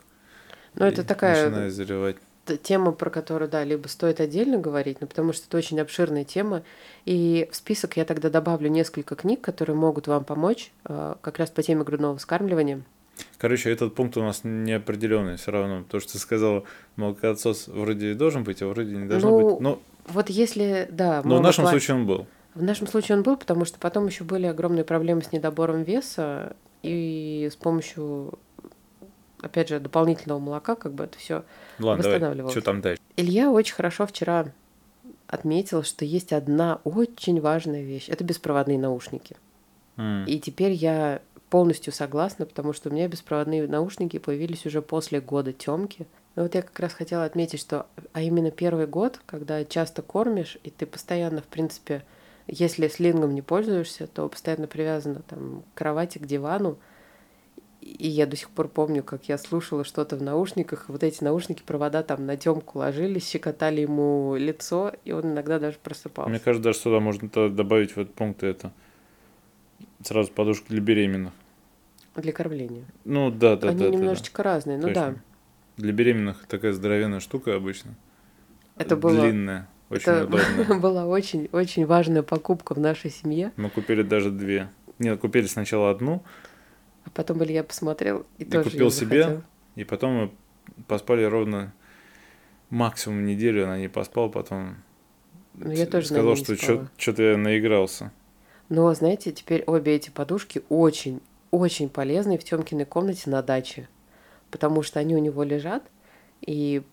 Ну, 0.75 0.85
это 0.85 1.03
такая... 1.03 1.49
Начинает 1.49 1.73
заливать 1.73 2.17
тема, 2.57 2.91
про 2.91 3.09
которую, 3.09 3.49
да, 3.49 3.63
либо 3.63 3.87
стоит 3.87 4.19
отдельно 4.19 4.57
говорить, 4.57 4.97
ну, 5.01 5.07
потому 5.07 5.33
что 5.33 5.45
это 5.47 5.57
очень 5.57 5.79
обширная 5.79 6.23
тема. 6.23 6.63
И 7.05 7.47
в 7.51 7.55
список 7.55 7.97
я 7.97 8.05
тогда 8.05 8.29
добавлю 8.29 8.69
несколько 8.69 9.15
книг, 9.15 9.41
которые 9.41 9.75
могут 9.75 10.07
вам 10.07 10.23
помочь 10.23 10.71
э, 10.85 11.15
как 11.21 11.39
раз 11.39 11.49
по 11.49 11.63
теме 11.63 11.83
грудного 11.83 12.17
вскармливания. 12.17 12.81
Короче, 13.37 13.71
этот 13.71 13.95
пункт 13.95 14.17
у 14.17 14.21
нас 14.21 14.41
неопределенный 14.43 15.37
все 15.37 15.51
равно. 15.51 15.83
То, 15.89 15.99
что 15.99 16.13
ты 16.13 16.19
сказала, 16.19 16.63
молокоотсос 16.95 17.67
вроде 17.67 18.13
должен 18.13 18.43
быть, 18.43 18.61
а 18.61 18.67
вроде 18.67 18.95
не 18.95 19.07
должен 19.07 19.29
ну, 19.29 19.49
быть. 19.49 19.59
Но... 19.61 19.79
Вот 20.07 20.29
если, 20.29 20.87
да. 20.89 21.21
Но 21.23 21.37
в 21.37 21.41
нашем 21.41 21.63
плане... 21.63 21.79
случае 21.79 21.97
он 21.97 22.05
был. 22.05 22.27
В 22.55 22.63
нашем 22.63 22.87
случае 22.87 23.17
он 23.17 23.23
был, 23.23 23.37
потому 23.37 23.65
что 23.65 23.77
потом 23.79 24.07
еще 24.07 24.23
были 24.23 24.45
огромные 24.45 24.83
проблемы 24.83 25.21
с 25.21 25.31
недобором 25.31 25.83
веса, 25.83 26.55
и 26.81 27.49
с 27.51 27.55
помощью 27.55 28.39
опять 29.41 29.69
же, 29.69 29.79
дополнительного 29.79 30.39
молока, 30.39 30.75
как 30.75 30.93
бы 30.93 31.05
это 31.05 31.17
все 31.17 31.43
восстанавливалось. 31.77 32.37
Давай, 32.37 32.51
что 32.51 32.61
там 32.61 32.81
дальше? 32.81 33.01
Илья 33.15 33.51
очень 33.51 33.75
хорошо 33.75 34.05
вчера 34.05 34.51
отметил, 35.27 35.83
что 35.83 36.05
есть 36.05 36.33
одна 36.33 36.81
очень 36.83 37.39
важная 37.39 37.83
вещь. 37.83 38.09
Это 38.09 38.23
беспроводные 38.23 38.79
наушники. 38.79 39.37
Mm. 39.97 40.25
И 40.25 40.39
теперь 40.39 40.71
я 40.71 41.21
полностью 41.49 41.93
согласна, 41.93 42.45
потому 42.45 42.73
что 42.73 42.89
у 42.89 42.91
меня 42.93 43.07
беспроводные 43.07 43.67
наушники 43.67 44.17
появились 44.19 44.65
уже 44.65 44.81
после 44.81 45.21
года 45.21 45.53
темки. 45.53 46.07
Но 46.35 46.43
вот 46.43 46.55
я 46.55 46.61
как 46.61 46.79
раз 46.79 46.93
хотела 46.93 47.25
отметить, 47.25 47.59
что 47.59 47.87
а 48.13 48.21
именно 48.21 48.51
первый 48.51 48.87
год, 48.87 49.19
когда 49.25 49.63
часто 49.65 50.01
кормишь, 50.01 50.57
и 50.63 50.69
ты 50.69 50.85
постоянно, 50.85 51.41
в 51.41 51.47
принципе, 51.47 52.03
если 52.47 52.87
слингом 52.87 53.35
не 53.35 53.41
пользуешься, 53.41 54.07
то 54.07 54.27
постоянно 54.27 54.67
привязана 54.67 55.21
там, 55.27 55.63
к 55.73 55.77
кровати, 55.77 56.17
к 56.17 56.25
дивану, 56.25 56.77
и 57.81 58.07
я 58.07 58.25
до 58.25 58.35
сих 58.35 58.49
пор 58.49 58.67
помню, 58.67 59.03
как 59.03 59.29
я 59.29 59.37
слушала 59.37 59.83
что-то 59.83 60.17
в 60.17 60.21
наушниках. 60.21 60.85
Вот 60.89 61.03
эти 61.03 61.23
наушники, 61.23 61.63
провода 61.65 62.03
там 62.03 62.25
на 62.25 62.35
Тёмку 62.35 62.79
ложились, 62.79 63.27
щекотали 63.27 63.81
ему 63.81 64.35
лицо, 64.37 64.93
и 65.05 65.11
он 65.11 65.31
иногда 65.31 65.59
даже 65.59 65.77
просыпался. 65.81 66.29
Мне 66.29 66.39
кажется, 66.39 66.63
даже 66.63 66.79
сюда 66.79 66.99
можно 66.99 67.29
добавить 67.49 67.91
в 67.91 67.97
этот 67.97 68.13
пункт 68.13 68.43
это. 68.43 68.71
Сразу 70.03 70.31
подушку 70.31 70.67
для 70.69 70.81
беременных. 70.81 71.33
Для 72.15 72.33
кормления. 72.33 72.83
Ну 73.05 73.31
да, 73.31 73.55
да, 73.55 73.69
Они 73.69 73.79
да. 73.79 73.85
Они 73.85 73.97
немножечко 73.97 74.43
да. 74.43 74.53
разные, 74.55 74.77
ну 74.77 74.87
Точно. 74.87 75.01
да. 75.01 75.15
Для 75.77 75.93
беременных 75.93 76.45
такая 76.47 76.73
здоровенная 76.73 77.21
штука 77.21 77.55
обычно. 77.55 77.95
Это 78.77 78.97
было... 78.97 79.21
Длинная. 79.21 79.67
Очень 79.89 80.11
это 80.11 80.25
удобно. 80.25 80.79
была 80.79 81.05
очень, 81.05 81.49
очень 81.51 81.85
важная 81.85 82.23
покупка 82.23 82.73
в 82.73 82.79
нашей 82.79 83.09
семье. 83.09 83.51
Мы 83.55 83.69
купили 83.69 84.03
даже 84.03 84.31
две. 84.31 84.69
Нет, 84.99 85.19
купили 85.19 85.47
сначала 85.47 85.91
одну, 85.91 86.23
а 87.05 87.09
потом 87.09 87.43
Илья 87.43 87.63
посмотрел 87.63 88.25
и, 88.37 88.43
и 88.43 88.45
тоже 88.45 88.69
купил 88.69 88.91
себе, 88.91 89.41
и 89.75 89.83
потом 89.83 90.13
мы 90.13 90.31
поспали 90.87 91.23
ровно 91.23 91.73
максимум 92.69 93.25
неделю, 93.25 93.65
она 93.65 93.77
не 93.77 93.87
поспала, 93.87 94.29
потом 94.29 94.77
ну, 95.55 95.71
я 95.71 95.85
тоже 95.85 96.07
сказал, 96.07 96.35
что 96.35 96.55
что-то 96.55 97.23
я 97.23 97.37
наигрался. 97.37 98.11
Но, 98.69 98.93
знаете, 98.93 99.31
теперь 99.31 99.63
обе 99.65 99.95
эти 99.95 100.09
подушки 100.09 100.61
очень, 100.69 101.21
очень 101.51 101.89
полезны 101.89 102.37
в 102.37 102.43
Тёмкиной 102.43 102.85
комнате 102.85 103.29
на 103.29 103.41
даче, 103.41 103.89
потому 104.51 104.83
что 104.83 104.99
они 104.99 105.15
у 105.15 105.19
него 105.19 105.43
лежат, 105.43 105.83
и 106.41 106.83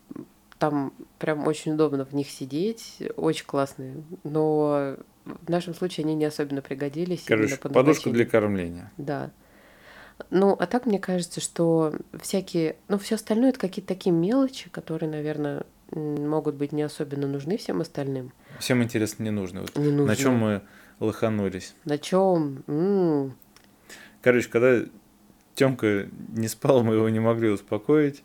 там 0.58 0.94
прям 1.18 1.46
очень 1.46 1.72
удобно 1.72 2.04
в 2.06 2.14
них 2.14 2.30
сидеть, 2.30 3.02
очень 3.16 3.44
классные. 3.44 4.02
Но 4.24 4.96
в 5.24 5.50
нашем 5.50 5.74
случае 5.74 6.04
они 6.04 6.14
не 6.14 6.24
особенно 6.24 6.62
пригодились. 6.62 7.24
Короче, 7.24 7.56
подушка 7.58 8.10
для 8.10 8.24
кормления. 8.24 8.90
Да. 8.96 9.30
Ну, 10.30 10.56
а 10.58 10.66
так 10.66 10.86
мне 10.86 10.98
кажется, 10.98 11.40
что 11.40 11.94
всякие, 12.20 12.76
ну, 12.88 12.98
все 12.98 13.16
остальное 13.16 13.50
это 13.50 13.58
какие-то 13.58 13.88
такие 13.88 14.12
мелочи, 14.14 14.70
которые, 14.70 15.10
наверное, 15.10 15.64
могут 15.90 16.54
быть 16.54 16.72
не 16.72 16.82
особенно 16.82 17.26
нужны 17.26 17.56
всем 17.56 17.80
остальным. 17.80 18.32
Всем 18.58 18.82
интересно 18.82 19.22
не 19.22 19.30
нужно. 19.30 19.60
Вот 19.62 19.76
не 19.76 19.90
нужно. 19.90 20.06
На 20.06 20.16
чем 20.16 20.34
мы 20.36 20.62
лоханулись? 21.00 21.74
На 21.84 21.98
чем? 21.98 22.64
М-м. 22.66 23.36
Короче, 24.22 24.48
когда 24.48 24.84
Тёмка 25.54 26.08
не 26.30 26.48
спал, 26.48 26.82
мы 26.82 26.94
его 26.94 27.08
не 27.08 27.20
могли 27.20 27.50
успокоить. 27.50 28.24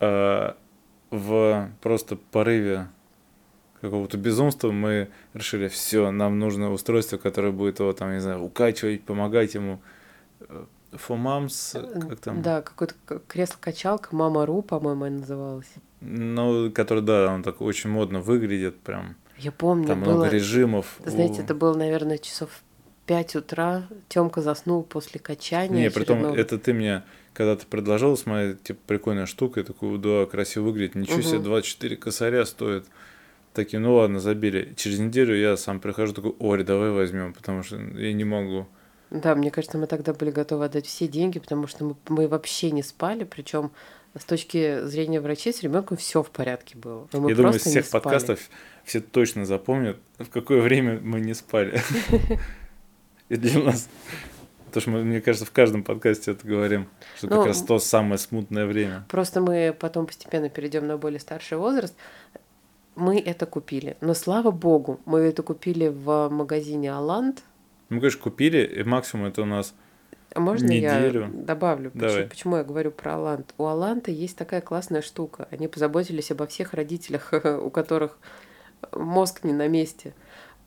А 0.00 0.56
в 1.10 1.70
просто 1.80 2.16
порыве 2.16 2.88
какого-то 3.80 4.18
безумства 4.18 4.72
мы 4.72 5.08
решили, 5.34 5.68
все, 5.68 6.10
нам 6.10 6.38
нужно 6.38 6.72
устройство, 6.72 7.16
которое 7.16 7.52
будет 7.52 7.78
его 7.78 7.92
там, 7.92 8.12
не 8.12 8.20
знаю, 8.20 8.42
укачивать, 8.42 9.02
помогать 9.04 9.54
ему 9.54 9.80
For 10.92 11.16
Moms, 11.16 12.08
как 12.08 12.20
там? 12.20 12.42
Да, 12.42 12.62
какое-то 12.62 12.94
кресло-качалка, 13.26 14.14
Мама 14.14 14.46
Ру, 14.46 14.62
по-моему, 14.62 15.04
она 15.04 15.18
называлась. 15.18 15.72
Ну, 16.00 16.70
который, 16.70 17.02
да, 17.02 17.32
он 17.32 17.42
так 17.42 17.60
очень 17.60 17.90
модно 17.90 18.20
выглядит, 18.20 18.78
прям. 18.80 19.16
Я 19.38 19.50
помню, 19.50 19.88
Там 19.88 20.02
было, 20.02 20.12
много 20.12 20.28
режимов. 20.28 20.98
Знаете, 21.04 21.42
это 21.42 21.54
было, 21.54 21.74
наверное, 21.76 22.18
часов 22.18 22.50
5 23.06 23.36
утра. 23.36 23.88
Тёмка 24.08 24.40
заснул 24.42 24.84
после 24.84 25.18
качания. 25.18 25.84
Не, 25.84 25.90
притом 25.90 26.24
это 26.24 26.58
ты 26.58 26.72
мне 26.72 27.02
когда 27.34 27.56
ты 27.56 27.66
предложил, 27.66 28.16
смотри, 28.16 28.54
типа, 28.54 28.80
прикольная 28.86 29.26
штука, 29.26 29.60
я 29.60 29.66
такой, 29.66 29.98
да, 29.98 30.24
красиво 30.24 30.64
выглядит, 30.64 30.94
ничего 30.94 31.18
угу. 31.18 31.24
себе, 31.24 31.38
24 31.40 31.96
косаря 31.96 32.46
стоит. 32.46 32.86
Такие, 33.52 33.78
ну 33.78 33.94
ладно, 33.94 34.20
забили. 34.20 34.72
Через 34.76 34.98
неделю 34.98 35.36
я 35.36 35.56
сам 35.56 35.80
прихожу, 35.80 36.12
такой, 36.12 36.34
ой, 36.38 36.64
давай 36.64 36.90
возьмем, 36.90 37.34
потому 37.34 37.62
что 37.62 37.76
я 37.76 38.12
не 38.12 38.24
могу. 38.24 38.66
Да, 39.14 39.36
мне 39.36 39.52
кажется, 39.52 39.78
мы 39.78 39.86
тогда 39.86 40.12
были 40.12 40.30
готовы 40.30 40.64
отдать 40.64 40.86
все 40.86 41.06
деньги, 41.06 41.38
потому 41.38 41.68
что 41.68 41.84
мы, 41.84 41.96
мы 42.08 42.26
вообще 42.26 42.72
не 42.72 42.82
спали, 42.82 43.22
причем 43.22 43.70
с 44.18 44.24
точки 44.24 44.84
зрения 44.84 45.20
врачей 45.20 45.52
с 45.52 45.62
ребенком 45.62 45.96
все 45.96 46.22
в 46.22 46.30
порядке 46.30 46.76
было. 46.76 47.08
Мы 47.12 47.30
Я 47.30 47.36
думаю, 47.36 47.54
из 47.54 47.62
всех 47.62 47.88
подкастов 47.88 48.40
все 48.84 49.00
точно 49.00 49.46
запомнят, 49.46 49.98
в 50.18 50.28
какое 50.30 50.60
время 50.60 50.98
мы 51.00 51.20
не 51.20 51.34
спали. 51.34 51.80
И 53.28 53.36
для 53.36 53.60
нас 53.60 53.88
Потому 54.66 54.82
что 54.82 54.90
мы, 54.90 55.04
мне 55.04 55.20
кажется, 55.20 55.46
в 55.46 55.52
каждом 55.52 55.84
подкасте 55.84 56.32
это 56.32 56.44
говорим, 56.44 56.88
что 57.16 57.28
ну, 57.28 57.36
как 57.36 57.46
раз 57.46 57.62
то 57.62 57.78
самое 57.78 58.18
смутное 58.18 58.66
время. 58.66 59.04
Просто 59.08 59.40
мы 59.40 59.72
потом 59.78 60.04
постепенно 60.04 60.48
перейдем 60.48 60.88
на 60.88 60.96
более 60.96 61.20
старший 61.20 61.58
возраст. 61.58 61.94
Мы 62.96 63.20
это 63.20 63.46
купили. 63.46 63.96
Но 64.00 64.14
слава 64.14 64.50
богу, 64.50 64.98
мы 65.04 65.20
это 65.20 65.44
купили 65.44 65.86
в 65.86 66.28
магазине 66.28 66.92
Аланд. 66.92 67.44
Мы, 67.88 68.00
конечно, 68.00 68.20
купили, 68.20 68.64
и 68.64 68.82
максимум 68.82 69.26
это 69.26 69.42
у 69.42 69.46
нас 69.46 69.74
а 70.34 70.40
можно 70.40 70.66
неделю. 70.66 71.22
я 71.22 71.30
добавлю, 71.32 71.90
почему, 71.92 72.28
почему 72.28 72.56
я 72.56 72.64
говорю 72.64 72.90
про 72.90 73.14
Алант? 73.14 73.54
У 73.56 73.66
Аланта 73.66 74.10
есть 74.10 74.36
такая 74.36 74.60
классная 74.60 75.00
штука. 75.00 75.46
Они 75.50 75.68
позаботились 75.68 76.30
обо 76.32 76.46
всех 76.46 76.74
родителях, 76.74 77.32
у 77.62 77.70
которых 77.70 78.18
мозг 78.92 79.44
не 79.44 79.52
на 79.52 79.68
месте. 79.68 80.12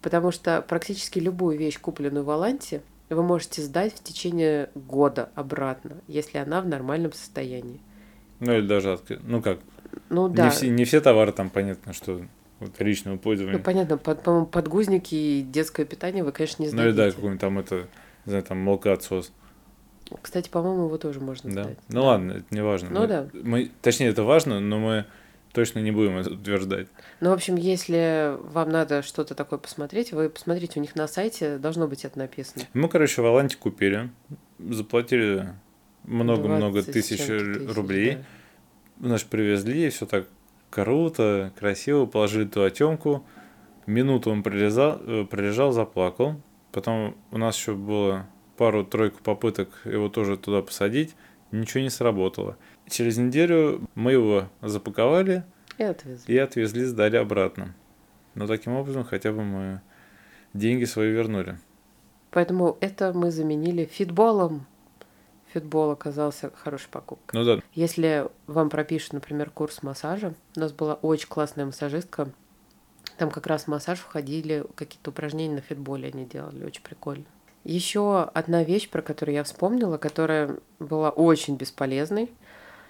Потому 0.02 0.32
что 0.32 0.62
практически 0.62 1.20
любую 1.20 1.58
вещь, 1.58 1.80
купленную 1.80 2.24
в 2.24 2.30
Аланте, 2.30 2.82
вы 3.10 3.24
можете 3.24 3.62
сдать 3.62 3.94
в 3.94 4.04
течение 4.04 4.70
года 4.76 5.30
обратно, 5.36 5.98
если 6.08 6.38
она 6.38 6.62
в 6.62 6.68
нормальном 6.68 7.14
состоянии. 7.14 7.82
Ну 8.40 8.54
или 8.54 8.68
даже, 8.68 9.00
ну 9.24 9.42
как, 9.42 9.60
ну 10.10 10.30
да. 10.30 10.46
Не 10.46 10.50
все, 10.52 10.70
не 10.70 10.86
все 10.86 11.02
товары 11.02 11.32
там 11.32 11.50
понятно, 11.50 11.94
что 11.94 12.22
вот, 12.60 12.80
личного 12.80 13.18
пользования. 13.18 13.58
Ну, 13.58 13.64
понятно, 13.64 13.98
под, 13.98 14.24
по 14.24 14.46
подгузники 14.46 15.16
и 15.16 15.42
детское 15.42 15.86
питание 15.86 16.24
вы, 16.24 16.32
конечно, 16.32 16.64
не 16.64 16.70
знаете. 16.70 16.90
Ну, 16.90 16.94
и 16.94 17.06
да, 17.06 17.12
какой-нибудь 17.12 17.42
там 17.42 17.60
это, 17.60 17.76
не 18.26 18.30
знаю, 18.30 18.44
там 18.44 18.58
молокоотсос. 18.60 19.32
Кстати, 20.22 20.50
по-моему, 20.50 20.86
его 20.86 20.98
тоже 20.98 21.20
можно 21.20 21.54
да? 21.54 21.64
сдать. 21.64 21.78
Ну, 21.90 22.02
да. 22.02 22.08
ладно, 22.08 22.32
это 22.34 22.46
не 22.52 22.64
важно. 22.64 22.90
Ну, 22.90 23.02
мы, 23.02 23.08
да. 23.08 23.28
Мы, 23.34 23.72
точнее, 23.82 24.08
это 24.08 24.24
важно, 24.24 24.60
но 24.60 24.80
мы 24.80 25.06
точно 25.54 25.80
не 25.80 25.92
будем 25.92 26.18
это 26.18 26.32
утверждать. 26.32 26.88
Ну, 27.20 27.30
в 27.32 27.34
общем, 27.34 27.56
если 27.56 28.38
вам 28.52 28.70
надо 28.70 29.02
что-то 29.02 29.36
такое 29.36 29.60
посмотреть, 29.60 30.12
вы 30.12 30.30
посмотрите, 30.30 30.80
у 30.80 30.82
них 30.82 30.96
на 30.96 31.08
сайте 31.08 31.58
должно 31.58 31.88
быть 31.88 32.06
это 32.06 32.18
написано. 32.20 32.64
Мы, 32.74 32.88
короче, 32.90 33.22
в 33.22 33.26
Аланте 33.26 33.58
купили, 33.58 34.10
заплатили 34.60 35.50
много-много 36.04 36.82
20 36.84 36.90
с 36.90 36.94
тысяч 36.94 37.26
тысяч, 37.26 37.76
рублей. 37.76 38.20
Значит, 39.00 39.28
привезли, 39.28 39.90
все 39.90 40.06
так 40.06 40.28
круто, 40.70 41.52
красиво, 41.58 42.06
положили 42.06 42.48
туда 42.48 42.70
темку. 42.70 43.26
Минуту 43.86 44.32
он 44.32 44.44
пролежал, 44.44 45.00
э, 45.06 45.26
пролежал, 45.30 45.72
заплакал. 45.72 46.42
Потом 46.72 47.16
у 47.32 47.38
нас 47.38 47.58
еще 47.58 47.74
было 47.74 48.28
пару-тройку 48.58 49.20
попыток 49.24 49.70
его 49.86 50.10
тоже 50.10 50.38
туда 50.38 50.62
посадить. 50.62 51.16
Ничего 51.52 51.82
не 51.82 51.90
сработало. 51.90 52.58
Через 52.90 53.18
неделю 53.18 53.88
мы 53.96 54.12
его 54.12 54.50
запаковали 54.62 55.44
И 55.78 55.84
отвезли. 55.84 56.34
и 56.36 56.38
отвезли, 56.38 56.84
сдали 56.84 57.16
обратно. 57.16 57.74
Но 58.36 58.48
таким 58.48 58.74
образом 58.74 59.04
хотя 59.06 59.32
бы 59.32 59.44
мы 59.44 59.82
деньги 60.54 60.84
свои 60.84 61.10
вернули. 61.12 61.58
Поэтому 62.32 62.78
это 62.82 63.14
мы 63.14 63.32
заменили 63.32 63.86
фитболом. 63.86 64.66
Фитбол 65.54 65.92
оказался 65.92 66.52
хорошей 66.56 66.90
покупкой. 66.90 67.40
Ну 67.40 67.46
да, 67.46 67.62
Если 67.74 68.28
вам 68.48 68.70
пропишут, 68.70 69.14
например, 69.14 69.50
курс 69.50 69.82
массажа, 69.82 70.34
у 70.56 70.60
нас 70.60 70.72
была 70.72 70.96
очень 70.96 71.28
классная 71.28 71.66
массажистка. 71.66 72.30
Там 73.18 73.32
как 73.32 73.48
раз 73.48 73.64
в 73.64 73.68
массаж 73.68 74.00
входили 74.00 74.66
какие-то 74.76 75.12
упражнения 75.12 75.56
на 75.56 75.62
фитболе 75.62 76.10
они 76.14 76.26
делали, 76.26 76.64
очень 76.64 76.84
прикольно. 76.84 77.26
Еще 77.64 78.24
одна 78.24 78.64
вещь, 78.64 78.90
про 78.90 79.02
которую 79.02 79.36
я 79.36 79.44
вспомнила, 79.44 79.98
которая 79.98 80.58
была 80.80 81.10
очень 81.10 81.56
бесполезной. 81.56 82.32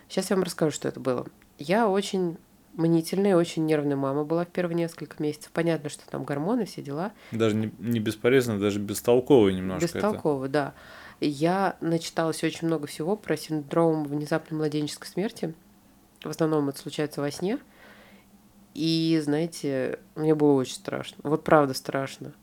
Сейчас 0.10 0.30
я 0.30 0.36
вам 0.36 0.44
расскажу, 0.44 0.72
что 0.72 0.88
это 0.88 1.00
было. 1.00 1.26
Я 1.58 1.88
очень 1.88 2.38
мнительная, 2.74 3.36
очень 3.36 3.66
нервная 3.66 3.96
мама 3.96 4.24
была 4.24 4.46
в 4.46 4.50
первые 4.50 4.76
несколько 4.76 5.22
месяцев. 5.22 5.52
Понятно, 5.52 5.90
что 5.90 6.08
там 6.08 6.24
гормоны, 6.24 6.66
все 6.66 6.82
дела. 6.82 7.12
даже 7.32 7.56
не, 7.56 7.72
не 7.80 8.00
бесполезно, 8.00 8.60
даже 8.60 8.80
бестолковый 8.80 9.54
немножко 9.54 9.86
это. 9.86 9.96
Бестолково, 9.96 10.48
да. 10.48 10.74
Я 11.20 11.78
начиталась 11.82 12.44
очень 12.44 12.68
много 12.68 12.88
всего 12.88 13.16
про 13.16 13.36
синдром 13.38 14.04
внезапной 14.04 14.58
младенческой 14.58 15.08
смерти. 15.08 15.54
В 16.24 16.30
основном 16.30 16.70
это 16.70 16.80
случается 16.80 17.22
во 17.22 17.32
сне. 17.32 17.58
И, 18.74 19.20
знаете, 19.24 20.00
мне 20.16 20.36
было 20.36 20.54
очень 20.54 20.76
страшно. 20.76 21.18
Вот 21.24 21.44
правда 21.44 21.74
страшно. 21.74 22.34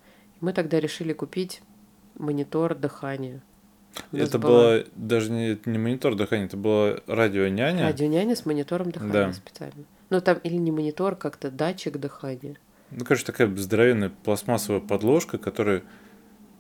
Мы 0.41 0.53
тогда 0.53 0.81
решили 0.81 1.13
купить 1.13 1.63
монитор 2.17 2.75
дыхания. 2.75 3.43
Это 4.11 4.41
было 4.41 4.85
даже 4.97 5.31
не, 5.31 5.57
не 5.65 5.79
монитор 5.79 6.17
дыхания, 6.17 6.47
это 6.47 6.57
была 6.57 6.97
радионяня. 7.07 7.87
радионяня 7.87 8.35
с 8.35 8.45
монитором 8.45 8.91
дыхания 8.91 9.13
Да. 9.13 9.33
специально. 9.33 9.85
Ну, 10.11 10.21
там 10.21 10.39
или 10.39 10.57
не 10.57 10.73
монитор, 10.73 11.15
как-то 11.15 11.51
датчик 11.53 11.99
дыхания. 11.99 12.57
Ну, 12.91 13.05
короче, 13.05 13.25
такая 13.25 13.55
здоровенная 13.57 14.11
пластмассовая 14.25 14.81
подложка, 14.81 15.39
которая, 15.39 15.83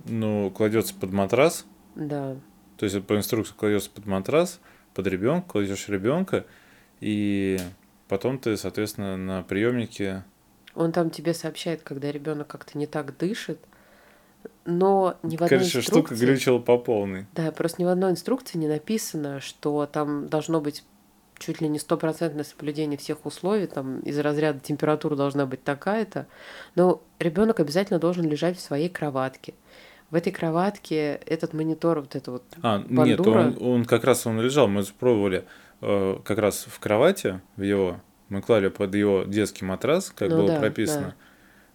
ну, 0.05 0.50
кладется 0.50 0.94
под 0.94 1.12
матрас. 1.12 1.66
Да. 1.94 2.37
То 2.76 2.87
есть 2.87 3.04
по 3.07 3.16
инструкции 3.16 3.54
кладется 3.54 3.90
под 3.90 4.07
матрас, 4.07 4.61
под 4.94 5.07
ребенка, 5.07 5.48
кладешь 5.48 5.88
ребенка, 5.88 6.44
и 7.00 7.59
потом 8.09 8.38
ты, 8.38 8.57
соответственно, 8.57 9.16
на 9.16 9.42
приемнике. 9.42 10.24
Он 10.74 10.92
там 10.92 11.11
тебе 11.11 11.35
сообщает, 11.35 11.83
когда 11.83 12.11
ребенок 12.11 12.48
как-то 12.48 12.76
не 12.76 12.87
так 12.87 13.16
дышит, 13.16 13.59
но 14.64 15.16
ни 15.22 15.37
в 15.37 15.42
одной 15.42 15.48
Короче, 15.61 15.80
штука 15.80 16.00
инструкции... 16.00 16.26
глючила 16.26 16.59
по 16.59 16.78
полной. 16.78 17.26
Да, 17.35 17.52
просто 17.52 17.83
ни 17.83 17.85
в 17.85 17.88
одной 17.88 18.11
инструкции 18.11 18.59
не 18.59 18.68
написано, 18.68 19.40
что 19.40 19.87
там 19.87 20.28
должно 20.28 20.61
быть 20.61 20.85
чуть 21.38 21.61
ли 21.61 21.68
не 21.68 21.78
стопроцентное 21.78 22.44
соблюдение 22.44 22.98
всех 22.98 23.26
условий, 23.26 23.66
там 23.66 24.00
из 24.00 24.18
разряда 24.18 24.61
температура 24.61 25.16
должна 25.16 25.46
быть 25.46 25.64
такая-то, 25.64 26.26
но 26.74 27.02
ребенок 27.18 27.61
обязательно 27.61 27.98
должен 27.98 28.28
лежать 28.28 28.57
в 28.57 28.61
своей 28.61 28.88
кроватке. 28.88 29.54
В 30.14 30.16
этой 30.16 30.31
кроватке 30.31 31.14
этот 31.27 31.55
монитор, 31.55 31.98
вот 31.98 32.14
это 32.14 32.31
вот 32.31 32.44
А, 32.62 32.79
нет, 32.79 33.18
бандура. 33.18 33.38
он, 33.40 33.57
он 33.61 33.85
как 33.85 34.05
раз 34.05 34.29
он 34.29 34.40
лежал, 34.40 34.68
мы 34.68 34.85
пробовали 34.85 35.44
э, 35.81 36.18
как 36.24 36.38
раз 36.38 36.66
в 36.68 36.79
кровати, 36.79 37.40
в 37.57 37.62
его, 37.62 38.00
мы 38.29 38.40
клали 38.40 38.68
под 38.68 38.94
его 38.94 39.24
детский 39.24 39.64
матрас, 39.64 40.12
как 40.14 40.31
Ну 40.31 40.37
было 40.37 40.46
да, 40.46 40.61
прописано. 40.61 41.09
да. 41.09 41.14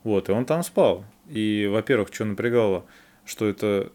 Вот, 0.06 0.30
и 0.30 0.32
он 0.32 0.46
там 0.46 0.64
спал. 0.64 1.04
И, 1.28 1.68
во-первых, 1.70 2.14
что 2.14 2.24
напрягало, 2.24 2.86
что 3.26 3.46
это... 3.46 3.92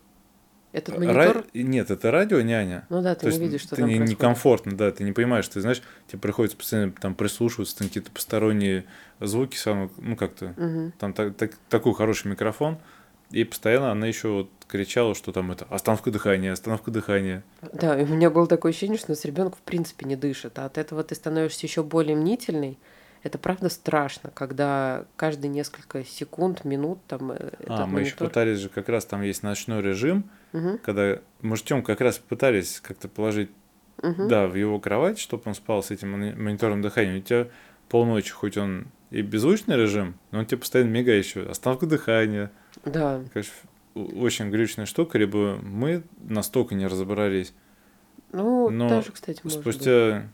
этот 0.73 0.97
ра- 0.97 0.99
монитор, 0.99 1.47
Нет, 1.55 1.91
это 1.91 2.11
радио 2.11 2.43
няня. 2.43 2.85
ну 2.91 3.01
да, 3.01 3.15
ты 3.15 3.21
То 3.23 3.27
не 3.29 3.31
есть 3.33 3.41
видишь, 3.41 3.61
что 3.63 3.77
ты 3.77 3.81
там 3.81 3.89
не, 3.89 3.97
происходит. 3.97 4.19
некомфортно, 4.21 4.77
да, 4.77 4.91
ты 4.91 5.05
не 5.05 5.13
понимаешь, 5.13 5.49
ты 5.49 5.63
знаешь, 5.63 5.81
тебе 6.07 6.19
приходится 6.19 6.59
постоянно 6.59 6.93
там 6.93 7.15
прислушиваться, 7.15 7.79
там 7.79 7.89
какие-то 7.89 8.11
посторонние 8.11 8.85
звуки, 9.21 9.57
ну 9.97 10.17
как-то, 10.17 10.53
Мгм. 10.59 10.93
там 10.99 11.15
так- 11.15 11.35
так- 11.35 11.55
такой 11.71 11.95
хороший 11.95 12.29
микрофон, 12.29 12.77
и 13.35 13.43
постоянно 13.45 13.91
она 13.91 14.07
еще 14.07 14.29
вот 14.29 14.51
кричала, 14.69 15.15
что 15.15 15.33
там 15.33 15.51
это 15.51 15.67
остановка 15.69 16.11
дыхания, 16.13 16.53
остановка 16.53 16.91
дыхания. 16.93 17.43
Да, 17.73 18.01
и 18.01 18.05
у 18.05 18.07
меня 18.07 18.31
было 18.31 18.47
такое 18.47 18.71
ощущение, 18.71 18.97
что 18.97 19.09
у 19.09 19.13
нас 19.13 19.25
ребенок 19.25 19.57
в 19.57 19.61
принципе 19.61 20.07
не 20.07 20.15
дышит, 20.15 20.59
а 20.59 20.67
от 20.67 20.79
этого 20.79 21.03
ты 21.03 21.17
становишься 21.17 21.67
еще 21.67 21.83
более 21.83 22.17
мнительный. 22.17 22.79
Это 23.25 23.39
правда 23.39 23.71
страшно, 23.71 24.31
когда 24.33 25.07
каждые 25.17 25.49
несколько 25.49 26.05
секунд, 26.05 26.65
минут 26.65 26.99
там 27.09 27.33
э, 27.33 27.37
этот 27.59 27.71
а, 27.71 27.87
мы 27.87 28.01
еще 28.01 28.11
монитор. 28.11 28.29
пытались 28.29 28.59
же 28.59 28.69
как 28.69 28.89
раз 28.89 29.05
там 29.07 29.23
есть 29.23 29.43
ночной 29.43 29.83
режим, 29.83 30.31
Мгм, 30.53 30.79
когда 30.79 31.19
мы 31.41 31.57
ждем 31.57 31.83
как 31.83 32.01
раз 32.01 32.19
пытались 32.19 32.81
как-то 32.81 33.09
положить, 33.09 33.51
мгм. 34.01 34.29
да, 34.29 34.47
в 34.47 34.55
его 34.55 34.79
кровать, 34.79 35.19
чтобы 35.19 35.43
он 35.47 35.55
спал 35.55 35.83
с 35.83 35.91
этим 35.91 36.13
мони- 36.13 36.35
монитором 36.35 36.83
дыхания. 36.83 37.19
У 37.19 37.23
тебя 37.23 37.49
полночи, 37.89 38.31
хоть 38.31 38.57
он 38.57 38.87
и 39.11 39.23
беззвучный 39.23 39.77
режим, 39.77 40.15
но 40.31 40.41
он 40.41 40.47
тебе 40.47 40.59
постоянно 40.59 40.91
мигающий, 40.91 41.47
остановка 41.49 41.87
дыхания. 41.87 42.53
Да, 42.85 43.23
Конечно, 43.33 43.55
очень 43.95 44.51
глючная 44.51 44.87
штука, 44.87 45.19
либо 45.19 45.59
мы 45.63 46.03
настолько 46.19 46.75
не 46.75 46.87
разобрались. 46.87 47.55
ну 48.33 48.69
Но 48.71 48.89
даже, 48.89 49.13
кстати, 49.13 49.41
может 49.45 49.63
быть. 49.63 49.75
Спустя, 49.75 50.29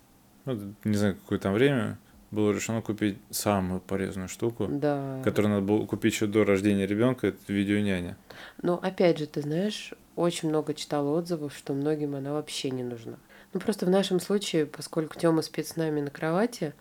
ну, 0.44 0.74
не 0.84 0.96
знаю, 0.96 1.16
какое 1.16 1.38
там 1.38 1.52
время, 1.52 1.98
было 2.30 2.52
решено 2.52 2.80
купить 2.80 3.18
самую 3.30 3.80
полезную 3.80 4.28
штуку, 4.28 4.68
Да. 4.70 5.20
которую 5.24 5.52
надо 5.54 5.66
было 5.66 5.84
купить 5.86 6.14
еще 6.14 6.26
до 6.26 6.44
рождения 6.44 6.86
ребенка, 6.86 7.28
это 7.28 7.38
видеоняня. 7.48 8.16
Но 8.62 8.78
опять 8.80 9.18
же, 9.18 9.26
ты 9.26 9.42
знаешь, 9.42 9.92
очень 10.16 10.48
много 10.48 10.74
читала 10.74 11.10
отзывов, 11.18 11.54
что 11.54 11.74
многим 11.74 12.14
она 12.14 12.32
вообще 12.32 12.70
не 12.70 12.84
нужна. 12.84 13.16
Ну 13.52 13.58
просто 13.60 13.84
в 13.84 13.90
нашем 13.90 14.20
случае, 14.20 14.66
поскольку 14.66 15.18
Тёма 15.18 15.42
спит 15.42 15.66
с 15.66 15.74
нами 15.76 16.00
на 16.00 16.10
кровати, 16.10 16.72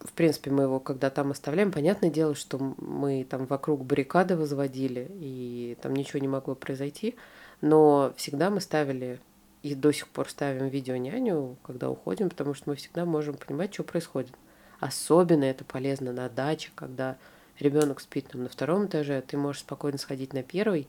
в 0.00 0.12
принципе, 0.12 0.50
мы 0.50 0.64
его 0.64 0.80
когда 0.80 1.10
там 1.10 1.30
оставляем, 1.30 1.72
понятное 1.72 2.10
дело, 2.10 2.34
что 2.34 2.58
мы 2.58 3.26
там 3.28 3.46
вокруг 3.46 3.84
баррикады 3.84 4.36
возводили, 4.36 5.10
и 5.14 5.76
там 5.82 5.94
ничего 5.94 6.20
не 6.20 6.28
могло 6.28 6.54
произойти, 6.54 7.16
но 7.60 8.12
всегда 8.16 8.50
мы 8.50 8.60
ставили 8.60 9.20
и 9.62 9.74
до 9.74 9.92
сих 9.92 10.08
пор 10.08 10.28
ставим 10.28 10.68
видеоняню, 10.68 11.56
когда 11.64 11.90
уходим, 11.90 12.30
потому 12.30 12.54
что 12.54 12.70
мы 12.70 12.76
всегда 12.76 13.04
можем 13.04 13.34
понимать, 13.34 13.74
что 13.74 13.82
происходит. 13.82 14.32
Особенно 14.78 15.44
это 15.44 15.64
полезно 15.64 16.12
на 16.12 16.28
даче, 16.28 16.70
когда 16.76 17.16
ребенок 17.58 18.00
спит 18.00 18.28
там 18.28 18.44
на 18.44 18.48
втором 18.48 18.86
этаже, 18.86 19.20
ты 19.26 19.36
можешь 19.36 19.62
спокойно 19.62 19.98
сходить 19.98 20.32
на 20.32 20.44
первый, 20.44 20.86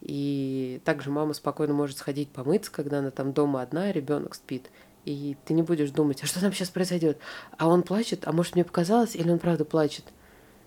и 0.00 0.80
также 0.84 1.10
мама 1.10 1.32
спокойно 1.32 1.74
может 1.74 1.98
сходить 1.98 2.28
помыться, 2.28 2.70
когда 2.72 2.98
она 2.98 3.10
там 3.10 3.32
дома 3.32 3.62
одна, 3.62 3.92
ребенок 3.92 4.34
спит. 4.34 4.70
И 5.08 5.36
ты 5.46 5.54
не 5.54 5.62
будешь 5.62 5.90
думать, 5.90 6.22
а 6.22 6.26
что 6.26 6.38
там 6.40 6.52
сейчас 6.52 6.68
произойдет? 6.68 7.18
А 7.56 7.66
он 7.68 7.82
плачет, 7.82 8.24
а 8.26 8.32
может 8.32 8.54
мне 8.56 8.64
показалось, 8.64 9.16
или 9.16 9.30
он 9.30 9.38
правда 9.38 9.64
плачет? 9.64 10.04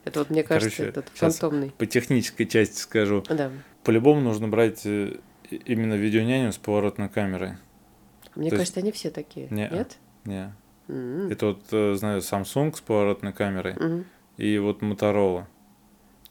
Это 0.04 0.18
вот, 0.18 0.32
мне 0.32 0.42
кажется, 0.42 0.76
Короче, 0.78 0.90
этот 0.90 1.10
фантомный. 1.14 1.70
По 1.78 1.86
технической 1.86 2.48
части 2.48 2.80
скажу. 2.80 3.24
Да. 3.30 3.52
По-любому 3.84 4.20
нужно 4.20 4.48
брать 4.48 4.82
э, 4.86 5.18
именно 5.66 5.94
видеоняню 5.94 6.52
с 6.52 6.58
поворотной 6.58 7.08
камерой. 7.08 7.58
Мне 8.34 8.50
То 8.50 8.56
есть- 8.56 8.72
кажется, 8.74 8.80
они 8.80 8.92
все 8.92 9.12
такие. 9.12 9.46
Не-а. 9.52 9.70
Нет? 9.76 9.98
Не. 10.26 10.56
М. 10.88 11.30
Это 11.30 11.46
вот, 11.46 11.62
э, 11.72 11.94
знаю, 11.94 12.22
Samsung 12.22 12.76
с 12.76 12.82
поворотной 12.82 13.34
камерой 13.34 13.74
Мгм. 13.76 14.06
и 14.38 14.58
вот 14.58 14.82
Motorola. 14.82 15.46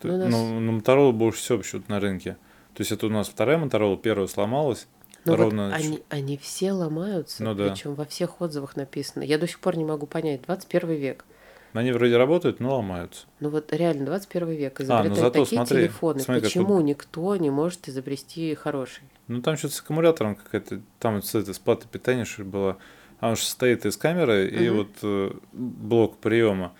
Ну, 0.02 0.16
нас- 0.16 0.30
Ну, 0.32 0.58
на 0.58 0.70
Motorola 0.80 1.12
больше 1.12 1.38
всего 1.38 1.58
почему 1.58 1.82
на 1.86 2.00
рынке. 2.00 2.36
То 2.74 2.80
есть 2.80 2.90
это 2.90 3.06
у 3.06 3.10
нас 3.10 3.28
вторая 3.28 3.56
Motorola, 3.56 3.96
первая 4.00 4.26
сломалась. 4.26 4.88
Но 5.24 5.32
вот 5.32 5.40
ровно 5.44 5.74
они, 5.74 6.02
они 6.08 6.36
все 6.38 6.72
ломаются, 6.72 7.42
Ну 7.44 7.54
да. 7.54 7.68
причем 7.68 7.94
во 7.94 8.04
всех 8.04 8.40
отзывах 8.40 8.76
написано. 8.76 9.22
Я 9.22 9.38
до 9.38 9.46
сих 9.46 9.60
пор 9.60 9.76
не 9.76 9.84
могу 9.84 10.06
понять, 10.06 10.42
21 10.46 10.90
век. 10.92 11.24
Они 11.72 11.92
вроде 11.92 12.16
работают, 12.16 12.58
но 12.58 12.76
ломаются. 12.76 13.26
Ну 13.38 13.48
вот 13.50 13.72
реально 13.72 14.06
21 14.06 14.48
век 14.50 14.80
А, 14.80 14.82
ну 14.82 14.84
изобретают 14.86 15.16
зато 15.18 15.44
такие 15.44 15.56
смотри, 15.58 15.76
телефоны. 15.82 16.20
смотри, 16.20 16.42
Почему 16.42 16.80
никто 16.80 17.36
не 17.36 17.50
может 17.50 17.88
изобрести 17.88 18.54
хороший? 18.56 19.04
Ну 19.28 19.40
там 19.40 19.56
что-то 19.56 19.74
с 19.74 19.80
аккумулятором 19.80 20.34
какая-то, 20.34 20.80
там 20.98 21.14
вот 21.16 21.26
с 21.26 21.34
этой 21.34 21.54
с 21.54 21.58
платы 21.60 21.86
питания 21.86 22.24
что 22.24 22.42
ли 22.42 22.48
была. 22.48 22.76
Она 23.20 23.36
же 23.36 23.42
состоит 23.42 23.86
из 23.86 23.96
камеры 23.96 24.48
и 24.48 24.68
Мгм. 24.68 24.76
вот 24.78 24.88
э, 25.02 25.30
блок 25.52 26.16
приема. 26.16 26.72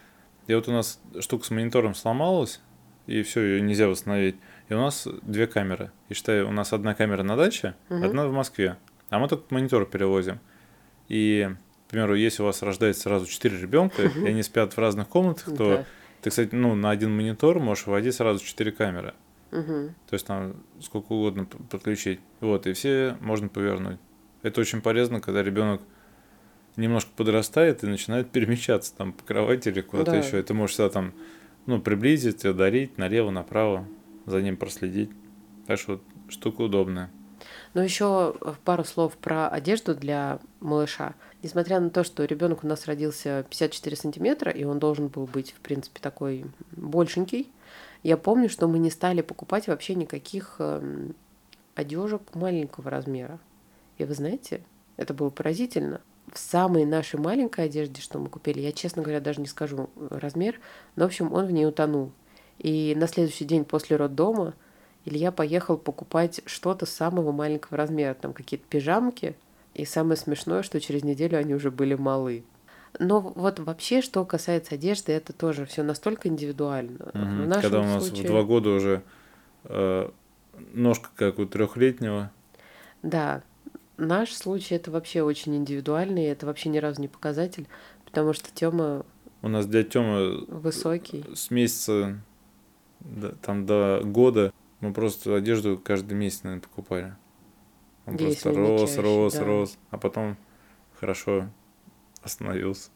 И 0.49 0.55
вот 0.55 0.67
у 0.67 0.73
нас 0.73 0.99
штука 1.21 1.45
с 1.45 1.51
монитором 1.51 1.95
сломалась, 1.95 2.61
и 3.07 3.23
все, 3.23 3.43
ее 3.43 3.61
нельзя 3.61 3.87
восстановить. 3.87 4.37
И 4.71 4.75
у 4.75 4.79
нас 4.79 5.07
две 5.23 5.47
камеры. 5.47 5.91
И 6.09 6.15
считай, 6.15 6.41
у 6.43 6.51
нас 6.53 6.73
одна 6.73 6.95
камера 6.95 7.23
на 7.23 7.37
даче, 7.37 7.75
Мгм. 7.91 8.05
одна 8.05 8.27
в 8.29 8.33
Москве. 8.33 8.77
А 9.11 9.19
мы 9.19 9.29
только 9.29 9.45
монитор 9.53 9.85
перевозим. 9.85 10.39
И 11.09 11.51
примеру, 11.89 12.15
если 12.15 12.43
у 12.43 12.47
вас 12.47 12.63
рождается 12.63 13.03
сразу 13.03 13.27
четыре 13.27 13.59
ребенка, 13.59 14.03
и 14.05 14.27
они 14.27 14.43
спят 14.45 14.73
в 14.75 14.79
разных 14.79 15.09
комнатах, 15.09 15.45
то 15.57 15.77
Да. 15.79 15.85
ты, 16.23 16.31
кстати, 16.31 16.55
ну, 16.55 16.77
на 16.77 16.91
один 16.91 17.15
монитор 17.15 17.59
можешь 17.59 17.87
вводить 17.87 18.15
сразу 18.15 18.45
четыре 18.45 18.71
камеры. 18.71 19.13
Мгм. 19.51 19.95
То 20.09 20.15
есть 20.15 20.25
там 20.27 20.55
сколько 20.81 21.13
угодно 21.13 21.47
подключить. 21.69 22.21
Вот, 22.41 22.69
и 22.69 22.73
все 22.73 23.17
можно 23.21 23.49
повернуть. 23.49 23.99
Это 24.43 24.61
очень 24.61 24.81
полезно, 24.81 25.21
когда 25.21 25.43
ребенок 25.43 25.83
немножко 26.77 27.11
подрастает 27.17 27.83
и 27.83 27.89
начинает 27.89 28.31
перемещаться 28.31 28.95
там 28.97 29.13
по 29.13 29.25
кровати 29.25 29.69
или 29.71 29.81
куда-то 29.81 30.13
Да. 30.13 30.17
еще. 30.19 30.39
И 30.39 30.43
ты 30.45 30.55
можешь 30.55 30.77
себя 30.77 30.89
там, 30.91 31.13
ну, 31.67 31.81
приблизить, 31.81 32.45
ударить 32.45 32.97
налево, 32.97 33.31
направо, 33.31 33.85
за 34.31 34.43
ним 34.43 34.57
проследить. 34.57 35.11
Так 35.67 35.79
что 35.79 36.01
штука 36.29 36.63
удобная. 36.63 37.11
Ну, 37.75 37.83
еще 37.83 38.35
пару 38.65 38.85
слов 38.85 39.17
про 39.17 39.49
одежду 39.49 39.95
для 39.95 40.41
малыша. 40.61 41.15
Несмотря 41.43 41.81
на 41.81 41.91
то, 41.91 42.05
что 42.05 42.25
ребенок 42.25 42.65
у 42.65 42.67
нас 42.67 42.87
родился 42.87 43.45
54 43.49 43.97
сантиметра, 43.97 44.51
и 44.51 44.65
он 44.65 44.79
должен 44.79 45.09
был 45.09 45.27
быть, 45.27 45.53
в 45.53 45.61
принципе, 45.61 46.01
такой 46.01 46.45
большенький, 46.73 47.51
я 48.03 48.17
помню, 48.17 48.49
что 48.49 48.67
мы 48.67 48.79
не 48.79 48.91
стали 48.91 49.21
покупать 49.21 49.69
вообще 49.69 49.95
никаких 49.95 50.57
эм, 50.59 51.15
одежек 51.75 52.35
маленького 52.35 52.91
размера. 52.91 53.39
И 53.99 54.05
вы 54.05 54.15
знаете, 54.15 54.63
это 54.97 55.15
было 55.15 55.31
поразительно. 55.31 56.01
В 56.33 56.39
самой 56.39 56.85
нашей 56.85 57.19
маленькой 57.19 57.67
одежде, 57.67 58.01
что 58.01 58.19
мы 58.19 58.29
купили, 58.29 58.61
я, 58.61 58.73
честно 58.73 59.03
говоря, 59.03 59.21
даже 59.21 59.41
не 59.41 59.47
скажу 59.47 59.91
э, 59.97 60.09
размер, 60.11 60.61
но, 60.97 61.05
в 61.05 61.07
общем, 61.09 61.33
он 61.33 61.47
в 61.47 61.51
ней 61.51 61.67
утонул. 61.67 62.13
И 62.61 62.95
на 62.97 63.07
следующий 63.09 63.45
день 63.45 63.65
после 63.65 63.97
роддома 63.97 64.55
Илья 65.05 65.33
поехал 65.33 65.77
покупать 65.79 66.43
что-то 66.47 66.85
самого 66.87 67.33
маленького 67.33 67.77
размера, 67.79 68.15
там 68.15 68.33
какие-то 68.33 68.67
пижамки. 68.69 69.35
И 69.75 69.85
самое 69.85 70.17
смешное, 70.17 70.63
что 70.63 70.81
через 70.81 71.03
неделю 71.05 71.39
они 71.39 71.55
уже 71.55 71.71
были 71.71 71.95
малы. 71.95 72.45
Но 72.99 73.21
вот 73.21 73.61
вообще, 73.61 74.03
что 74.03 74.25
касается 74.25 74.75
одежды, 74.75 75.13
это 75.13 75.33
тоже 75.33 75.65
все 75.65 75.83
настолько 75.83 76.29
индивидуально. 76.29 77.11
Мгм. 77.15 77.45
В 77.45 77.49
нашем 77.49 77.63
Когда 77.63 77.81
у 77.81 77.85
нас 77.85 78.07
случае- 78.07 78.25
в 78.27 78.31
два 78.31 78.43
года 78.43 78.71
уже 78.71 79.03
э, 79.65 80.11
ножка 80.73 81.09
как 81.15 81.39
у 81.39 81.47
трехлетнего. 81.47 82.31
Да, 83.03 83.43
наш 83.97 84.33
случай 84.35 84.75
это 84.75 84.91
вообще 84.91 85.23
очень 85.23 85.57
индивидуальный, 85.57 86.25
это 86.25 86.47
вообще 86.47 86.69
ни 86.69 86.79
разу 86.79 87.01
не 87.01 87.09
показатель, 87.09 87.67
потому 88.05 88.33
что 88.35 88.51
Тёма 88.53 89.07
У 89.43 89.49
нас 89.49 89.67
дядя 89.67 89.89
Тёма 89.89 90.45
высокий. 90.49 91.25
с 91.35 91.51
месяца 91.51 92.19
там 93.43 93.67
до 93.67 94.01
года 94.05 94.53
мы 94.81 94.93
просто 94.93 95.37
одежду 95.37 95.81
каждый 95.83 96.15
месяц, 96.15 96.43
наверное, 96.43 96.63
покупали. 96.63 97.17
Он 98.07 98.17
Если 98.17 98.43
просто 98.43 98.53
рос, 98.53 98.91
чаще, 98.91 99.01
рос, 99.03 99.35
да. 99.35 99.45
рос, 99.45 99.79
а 99.91 99.99
потом 99.99 100.37
хорошо 100.99 101.49
остановился. 102.23 102.91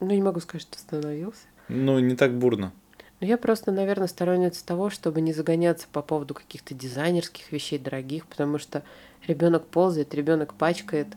Ну, 0.00 0.10
не 0.10 0.22
могу 0.22 0.40
сказать, 0.40 0.62
что 0.62 0.76
остановился. 0.76 1.42
Ну, 1.68 1.98
не 1.98 2.16
так 2.16 2.36
бурно. 2.36 2.72
Но 3.20 3.26
я 3.26 3.36
просто, 3.36 3.72
наверное, 3.72 4.06
сторонница 4.06 4.64
того, 4.64 4.90
чтобы 4.90 5.20
не 5.20 5.32
загоняться 5.32 5.88
по 5.92 6.02
поводу 6.02 6.34
каких-то 6.34 6.74
дизайнерских 6.74 7.50
вещей 7.50 7.78
дорогих, 7.78 8.26
потому 8.26 8.58
что 8.58 8.84
ребенок 9.26 9.66
ползает, 9.66 10.14
ребенок 10.14 10.54
пачкает. 10.54 11.08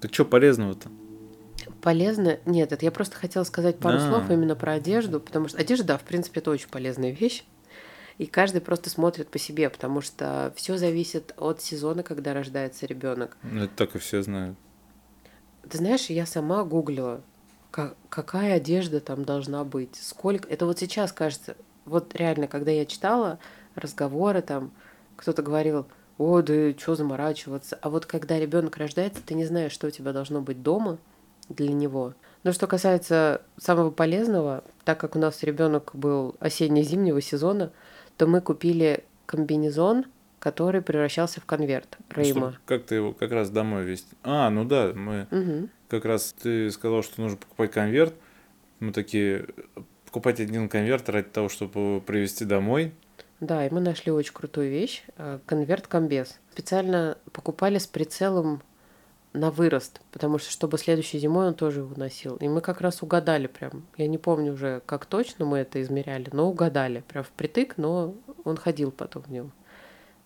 Так 0.00 0.12
что 0.12 0.24
полезного-то? 0.26 0.90
Полезно? 1.84 2.38
Нет, 2.46 2.72
это 2.72 2.82
я 2.82 2.90
просто 2.90 3.14
хотела 3.16 3.44
сказать 3.44 3.78
пару 3.78 3.98
Да. 3.98 4.08
слов 4.08 4.30
именно 4.30 4.56
про 4.56 4.72
одежду, 4.72 5.20
потому 5.20 5.48
что 5.48 5.58
одежда, 5.58 5.84
да, 5.84 5.98
в 5.98 6.02
принципе, 6.02 6.40
это 6.40 6.50
очень 6.50 6.70
полезная 6.70 7.10
вещь. 7.10 7.44
И 8.16 8.24
каждый 8.24 8.62
просто 8.62 8.88
смотрит 8.88 9.28
по 9.28 9.38
себе, 9.38 9.68
потому 9.68 10.00
что 10.00 10.54
все 10.56 10.78
зависит 10.78 11.34
от 11.36 11.60
сезона, 11.60 12.02
когда 12.02 12.32
рождается 12.32 12.86
ребенок. 12.86 13.36
Ну, 13.42 13.64
Это 13.64 13.74
так 13.76 13.96
и 13.96 13.98
все 13.98 14.22
знают. 14.22 14.56
Ты 15.68 15.76
знаешь, 15.76 16.06
я 16.06 16.24
сама 16.24 16.64
гуглила, 16.64 17.20
ка- 17.70 17.92
какая 18.08 18.54
одежда 18.54 19.00
там 19.00 19.26
должна 19.26 19.62
быть, 19.62 19.94
сколько. 20.00 20.48
Это 20.48 20.64
вот 20.64 20.78
сейчас 20.78 21.12
кажется, 21.12 21.54
вот 21.84 22.14
реально, 22.16 22.46
когда 22.46 22.70
я 22.70 22.86
читала 22.86 23.38
разговоры 23.74 24.40
там, 24.40 24.72
кто-то 25.16 25.42
говорил, 25.42 25.86
о, 26.16 26.40
да 26.40 26.70
что 26.78 26.94
заморачиваться. 26.94 27.78
А 27.82 27.90
вот 27.90 28.06
когда 28.06 28.38
ребенок 28.40 28.78
рождается, 28.78 29.20
ты 29.20 29.34
не 29.34 29.44
знаешь, 29.44 29.72
что 29.72 29.88
у 29.88 29.90
тебя 29.90 30.14
должно 30.14 30.40
быть 30.40 30.62
дома 30.62 30.96
для 31.48 31.72
него. 31.72 32.14
Но 32.42 32.52
что 32.52 32.66
касается 32.66 33.42
самого 33.56 33.90
полезного, 33.90 34.64
так 34.84 34.98
как 35.00 35.16
у 35.16 35.18
нас 35.18 35.42
ребенок 35.42 35.90
был 35.94 36.36
осенне-зимнего 36.40 37.20
сезона, 37.20 37.72
то 38.16 38.26
мы 38.26 38.40
купили 38.40 39.04
комбинезон, 39.26 40.04
который 40.38 40.82
превращался 40.82 41.40
в 41.40 41.46
конверт 41.46 41.96
Рейма. 42.10 42.52
Чтоб 42.52 42.60
Как 42.66 42.84
ты 42.84 42.96
его 42.96 43.12
как 43.12 43.32
раз 43.32 43.48
домой 43.50 43.84
вести? 43.84 44.14
А, 44.22 44.50
ну 44.50 44.64
да, 44.64 44.92
мы 44.94 45.26
Мгм. 45.30 45.70
как 45.88 46.04
раз 46.04 46.34
ты 46.40 46.70
сказал, 46.70 47.02
что 47.02 47.20
нужно 47.22 47.38
покупать 47.38 47.70
конверт. 47.72 48.14
Мы 48.80 48.92
такие 48.92 49.46
покупать 50.04 50.40
один 50.40 50.68
конверт 50.68 51.08
ради 51.08 51.28
того, 51.28 51.48
чтобы 51.48 51.80
его 51.80 52.00
привезти 52.00 52.44
домой. 52.44 52.92
Да, 53.40 53.66
и 53.66 53.70
мы 53.70 53.80
нашли 53.80 54.12
очень 54.12 54.32
крутую 54.32 54.70
вещь. 54.70 55.02
э, 55.16 55.38
Конверт 55.46 55.86
комбез. 55.86 56.38
Специально 56.52 57.16
покупали 57.32 57.78
с 57.78 57.86
прицелом 57.86 58.62
на 59.34 59.50
вырост, 59.50 60.00
потому 60.12 60.38
что 60.38 60.50
чтобы 60.50 60.78
следующей 60.78 61.18
зимой 61.18 61.48
он 61.48 61.54
тоже 61.54 61.80
его 61.80 61.92
носил. 61.96 62.36
И 62.36 62.48
мы 62.48 62.60
как 62.60 62.80
раз 62.80 63.02
угадали 63.02 63.46
прям. 63.48 63.84
Я 63.96 64.06
не 64.06 64.16
помню 64.16 64.52
уже, 64.54 64.80
как 64.86 65.04
точно 65.06 65.44
мы 65.44 65.58
это 65.58 65.82
измеряли, 65.82 66.28
но 66.32 66.48
угадали. 66.48 67.02
Прям 67.08 67.24
впритык, 67.24 67.74
но 67.76 68.14
он 68.44 68.56
ходил 68.56 68.90
потом 68.92 69.22
в 69.24 69.30
нем. 69.30 69.52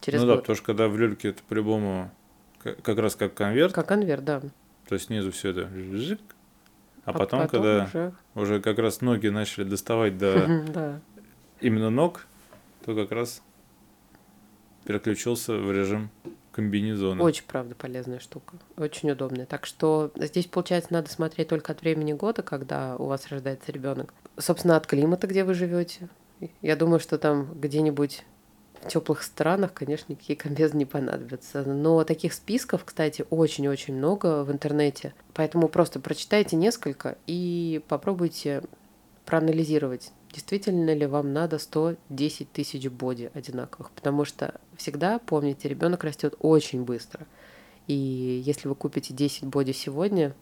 Через 0.03 0.21
ну 0.21 0.27
да, 0.27 0.33
год. 0.35 0.43
потому 0.43 0.57
что 0.57 0.67
когда 0.67 0.89
в 0.89 0.97
люльке 0.97 1.31
это 1.31 1.43
по-любому 1.49 2.11
ка- 2.63 2.75
как 2.75 2.99
раз 2.99 3.17
как 3.17 3.35
конверт, 3.35 3.73
Как 3.73 3.89
конверт, 3.89 4.25
да. 4.25 4.41
то 4.89 4.95
есть 4.95 5.07
снизу 5.07 5.33
все 5.33 5.51
это 5.51 5.69
жик, 5.97 6.21
а, 7.05 7.11
А 7.11 7.13
потом, 7.15 7.49
когда 7.49 7.85
уже- 7.85 8.13
уже 8.35 8.61
как 8.61 8.79
раз 8.79 9.01
ноги 9.01 9.29
начали 9.29 9.65
доставать 9.65 10.19
до 10.19 10.63
Да. 10.73 11.01
именно 11.61 11.89
ног, 11.91 12.27
то 12.85 12.95
как 12.95 13.11
раз 13.11 13.43
переключился 14.85 15.55
в 15.57 15.73
режим 15.73 16.11
комбинезона. 16.53 17.23
Очень, 17.23 17.45
правда, 17.47 17.75
полезная 17.75 18.19
штука. 18.19 18.57
Очень 18.77 19.11
удобная. 19.11 19.47
Так 19.47 19.67
что 19.67 20.11
здесь, 20.17 20.47
получается, 20.47 20.93
надо 20.93 21.11
смотреть 21.11 21.49
только 21.49 21.73
от 21.73 21.81
времени 21.81 22.13
года, 22.13 22.43
когда 22.43 22.97
у 22.97 23.07
вас 23.07 23.29
рождается 23.29 23.73
ребенок. 23.73 24.13
Собственно, 24.37 24.77
от 24.77 24.87
климата, 24.87 25.27
где 25.27 25.45
вы 25.45 25.55
живете. 25.55 26.09
Я 26.63 26.77
думаю, 26.77 27.01
что 27.01 27.19
там 27.19 27.53
где-нибудь 27.55 28.25
в 28.83 28.89
теплых 28.89 29.23
странах, 29.23 29.73
конечно, 29.75 30.13
никакие 30.13 30.37
комбезы 30.37 30.77
не 30.77 30.85
понадобятся. 30.85 31.65
Но 31.65 32.05
таких 32.05 32.33
списков, 32.33 32.85
кстати, 32.85 33.25
очень-очень 33.31 33.95
много 33.95 34.45
в 34.45 34.53
интернете. 34.53 35.15
Поэтому 35.35 35.69
просто 35.69 36.01
прочитайте 36.01 36.57
несколько 36.57 37.19
и 37.27 37.83
попробуйте 37.89 38.63
проанализировать, 39.29 40.11
действительно 40.33 40.95
ли 40.95 41.05
вам 41.05 41.35
надо 41.35 41.59
110 41.59 42.51
тысяч 42.51 42.89
боди 42.89 43.31
одинаковых. 43.35 43.91
Потому 43.91 44.25
что 44.25 44.55
всегда, 44.79 45.19
помните, 45.19 45.69
ребенок 45.69 46.03
растет 46.03 46.35
очень 46.41 46.83
быстро. 46.83 47.27
И 47.89 47.93
если 47.95 48.69
вы 48.69 48.75
купите 48.75 49.13
10 49.13 49.45
боди 49.45 49.73
сегодня, 49.73 50.35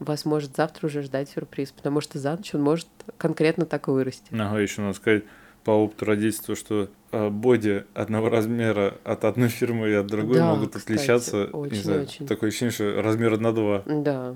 вас 0.00 0.24
может 0.24 0.56
завтра 0.56 0.88
уже 0.88 1.02
ждать 1.02 1.30
сюрприз, 1.30 1.70
потому 1.70 2.00
что 2.00 2.18
за 2.18 2.32
ночь 2.36 2.52
он 2.52 2.62
может 2.62 2.88
конкретно 3.16 3.64
так 3.64 3.86
и 3.86 3.92
вырасти. 3.92 4.34
Ага, 4.34 4.58
еще 4.58 4.82
надо 4.82 4.94
сказать 4.96 5.22
по 5.62 5.70
опыту 5.70 6.04
родительства, 6.06 6.56
что 6.56 6.88
э, 7.12 7.28
боди 7.30 7.84
одного 7.94 8.28
размера 8.28 8.98
от 9.04 9.24
одной 9.24 9.50
фирмы 9.50 9.88
и 9.90 9.94
от 9.94 10.08
другой 10.08 10.38
Да, 10.38 10.52
могут 10.52 10.74
кстати, 10.74 10.96
отличаться. 10.96 11.36
не 11.36 11.42
очень-очень. 11.52 11.82
знаю, 11.82 12.08
такое 12.26 12.48
ощущение, 12.48 12.72
что 12.72 13.02
размера 13.02 13.36
на 13.36 13.52
два. 13.52 13.82
Да, 13.86 14.34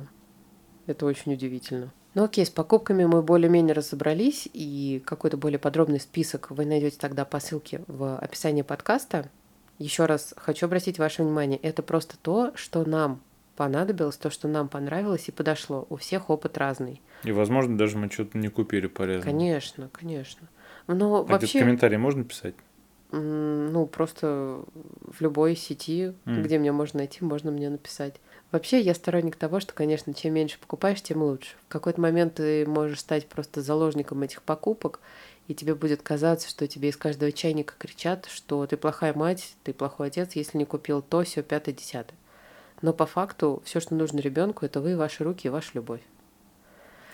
это 0.86 1.06
очень 1.06 1.32
удивительно. 1.34 1.92
Ну 2.14 2.24
окей, 2.24 2.44
с 2.44 2.50
покупками 2.50 3.04
мы 3.04 3.22
более-менее 3.22 3.72
разобрались, 3.72 4.48
и 4.52 5.00
какой-то 5.06 5.36
более 5.36 5.58
подробный 5.60 6.00
список 6.00 6.50
вы 6.50 6.64
найдете 6.64 6.96
тогда 6.98 7.24
по 7.24 7.38
ссылке 7.38 7.82
в 7.86 8.16
описании 8.18 8.62
подкаста. 8.62 9.30
Еще 9.78 10.06
раз 10.06 10.34
хочу 10.36 10.66
обратить 10.66 10.98
ваше 10.98 11.22
внимание, 11.22 11.58
это 11.58 11.82
просто 11.82 12.16
то, 12.20 12.52
что 12.56 12.84
нам 12.84 13.20
понадобилось, 13.56 14.16
то, 14.16 14.28
что 14.30 14.48
нам 14.48 14.68
понравилось 14.68 15.28
и 15.28 15.32
подошло. 15.32 15.86
У 15.88 15.96
всех 15.96 16.30
опыт 16.30 16.58
разный. 16.58 17.00
И, 17.24 17.32
возможно, 17.32 17.78
даже 17.78 17.96
мы 17.96 18.10
что-то 18.10 18.38
не 18.38 18.48
купили 18.48 18.88
полезного. 18.88 19.30
Конечно, 19.30 19.88
конечно. 19.92 20.48
Но 20.86 21.16
А 21.16 21.22
вообще, 21.22 21.60
комментарии 21.60 21.96
можно 21.96 22.24
писать? 22.24 22.54
ну, 23.12 23.86
просто 23.86 24.62
в 25.02 25.20
любой 25.20 25.56
сети, 25.56 26.14
М. 26.26 26.42
где 26.42 26.58
меня 26.58 26.72
можно 26.72 26.98
найти, 26.98 27.24
можно 27.24 27.50
мне 27.50 27.68
написать. 27.68 28.14
Вообще, 28.52 28.80
я 28.80 28.94
сторонник 28.94 29.36
того, 29.36 29.60
что, 29.60 29.72
конечно, 29.72 30.12
чем 30.12 30.34
меньше 30.34 30.58
покупаешь, 30.58 31.00
тем 31.02 31.22
лучше. 31.22 31.50
В 31.68 31.72
какой-то 31.72 32.00
момент 32.00 32.34
ты 32.34 32.66
можешь 32.66 32.98
стать 33.00 33.26
просто 33.28 33.62
заложником 33.62 34.22
этих 34.22 34.42
покупок, 34.42 34.98
и 35.46 35.54
тебе 35.54 35.74
будет 35.74 36.02
казаться, 36.02 36.48
что 36.48 36.66
тебе 36.66 36.88
из 36.88 36.96
каждого 36.96 37.30
чайника 37.30 37.74
кричат, 37.78 38.26
что 38.26 38.66
ты 38.66 38.76
плохая 38.76 39.14
мать, 39.14 39.54
ты 39.62 39.72
плохой 39.72 40.08
отец, 40.08 40.32
если 40.34 40.58
не 40.58 40.64
купил 40.64 41.00
то, 41.00 41.22
все, 41.22 41.42
пятое, 41.42 41.74
десятое. 41.74 42.16
Но 42.82 42.92
по 42.92 43.06
факту 43.06 43.62
все, 43.64 43.78
что 43.78 43.94
нужно 43.94 44.18
ребенку, 44.20 44.64
это 44.64 44.80
вы, 44.80 44.96
ваши 44.96 45.22
руки 45.22 45.46
и 45.46 45.50
ваша 45.50 45.70
любовь. 45.74 46.00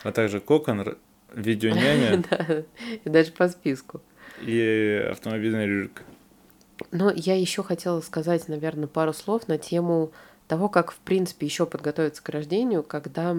А 0.04 0.12
также 0.12 0.40
кокон, 0.40 0.96
видеоняня 1.34 2.24
Да, 2.30 2.62
и 3.04 3.08
даже 3.08 3.32
по 3.32 3.48
списку. 3.48 4.00
и 4.40 5.06
автомобильная 5.10 5.66
рюрика. 5.66 6.02
Но 6.92 7.10
я 7.10 7.38
еще 7.38 7.62
хотела 7.62 8.00
сказать, 8.00 8.48
наверное, 8.48 8.86
пару 8.86 9.12
слов 9.12 9.48
на 9.48 9.58
тему 9.58 10.12
того, 10.48 10.68
как, 10.68 10.92
в 10.92 10.98
принципе, 10.98 11.46
еще 11.46 11.66
подготовиться 11.66 12.22
к 12.22 12.28
рождению, 12.28 12.82
когда 12.82 13.36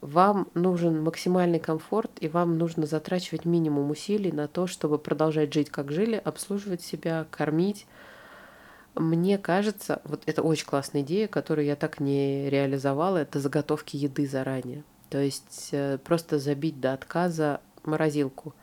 вам 0.00 0.48
нужен 0.52 1.02
максимальный 1.02 1.58
комфорт, 1.58 2.10
и 2.20 2.28
вам 2.28 2.58
нужно 2.58 2.86
затрачивать 2.86 3.46
минимум 3.46 3.90
усилий 3.90 4.32
на 4.32 4.48
то, 4.48 4.66
чтобы 4.66 4.98
продолжать 4.98 5.54
жить, 5.54 5.70
как 5.70 5.90
жили, 5.90 6.20
обслуживать 6.22 6.82
себя, 6.82 7.26
кормить. 7.30 7.86
Мне 8.94 9.38
кажется, 9.38 10.02
вот 10.04 10.22
это 10.26 10.42
очень 10.42 10.66
классная 10.66 11.00
идея, 11.00 11.26
которую 11.26 11.66
я 11.66 11.74
так 11.74 12.00
не 12.00 12.50
реализовала, 12.50 13.18
это 13.18 13.40
заготовки 13.40 13.96
еды 13.96 14.26
заранее. 14.26 14.84
То 15.08 15.18
есть 15.18 15.70
э, 15.72 15.98
просто 15.98 16.38
забить 16.38 16.80
до 16.80 16.92
отказа 16.92 17.60
морозилку, 17.84 18.54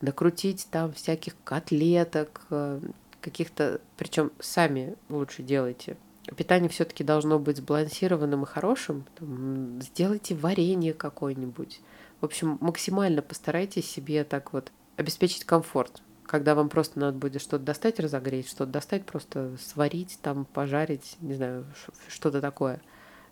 накрутить 0.00 0.66
там 0.70 0.92
всяких 0.92 1.34
котлеток, 1.44 2.42
э, 2.50 2.80
каких-то, 3.20 3.80
причем 3.96 4.32
сами 4.40 4.96
лучше 5.08 5.42
делайте, 5.42 5.96
питание 6.34 6.68
все-таки 6.68 7.04
должно 7.04 7.38
быть 7.38 7.58
сбалансированным 7.58 8.42
и 8.42 8.46
хорошим. 8.46 9.04
Там, 9.16 9.80
сделайте 9.80 10.34
варенье 10.34 10.92
какое-нибудь. 10.92 11.80
В 12.20 12.24
общем, 12.24 12.58
максимально 12.60 13.22
постарайтесь 13.22 13.88
себе 13.88 14.24
так 14.24 14.52
вот 14.52 14.72
обеспечить 14.96 15.44
комфорт. 15.44 16.02
Когда 16.24 16.54
вам 16.54 16.68
просто 16.68 16.98
надо 16.98 17.16
будет 17.16 17.40
что-то 17.40 17.64
достать, 17.64 17.98
разогреть, 18.00 18.48
что-то 18.48 18.72
достать, 18.72 19.06
просто 19.06 19.56
сварить, 19.58 20.18
там, 20.20 20.44
пожарить, 20.44 21.16
не 21.20 21.34
знаю, 21.34 21.64
что-то 22.08 22.40
такое. 22.40 22.82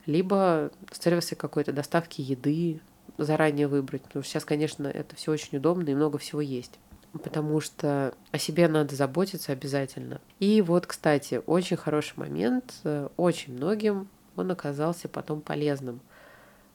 Либо 0.06 0.70
сервисы 0.92 1.34
какой-то 1.34 1.72
доставки 1.72 2.22
еды 2.22 2.80
заранее 3.18 3.68
выбрать. 3.68 4.02
Потому 4.02 4.22
что 4.22 4.32
сейчас, 4.32 4.44
конечно, 4.44 4.86
это 4.86 5.14
все 5.16 5.32
очень 5.32 5.58
удобно 5.58 5.90
и 5.90 5.94
много 5.94 6.18
всего 6.18 6.40
есть 6.40 6.78
потому 7.18 7.60
что 7.60 8.14
о 8.32 8.38
себе 8.38 8.68
надо 8.68 8.94
заботиться 8.94 9.52
обязательно. 9.52 10.20
И 10.38 10.62
вот, 10.62 10.86
кстати, 10.86 11.42
очень 11.46 11.76
хороший 11.76 12.14
момент, 12.16 12.74
э, 12.84 13.08
очень 13.16 13.54
многим 13.54 14.08
он 14.36 14.50
оказался 14.50 15.08
потом 15.08 15.40
полезным. 15.40 16.00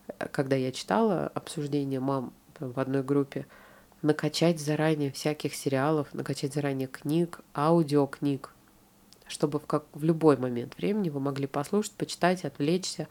Э, 0.08 0.28
когда 0.32 0.56
я 0.56 0.72
читала 0.72 1.28
обсуждение 1.34 2.00
мам 2.00 2.34
в 2.60 2.80
одной 2.80 3.04
группе, 3.04 3.48
накачать 4.02 4.60
заранее 4.60 5.12
всяких 5.12 5.56
сериалов, 5.56 6.14
накачать 6.14 6.54
заранее 6.54 6.88
книг, 6.88 7.42
аудиокниг, 7.56 8.54
чтобы 9.28 9.60
в, 9.60 9.66
как, 9.66 9.86
в 9.94 10.04
любой 10.04 10.38
момент 10.38 10.78
времени 10.78 11.10
вы 11.10 11.20
могли 11.20 11.48
послушать, 11.48 11.94
почитать, 11.94 12.44
отвлечься, 12.44 13.08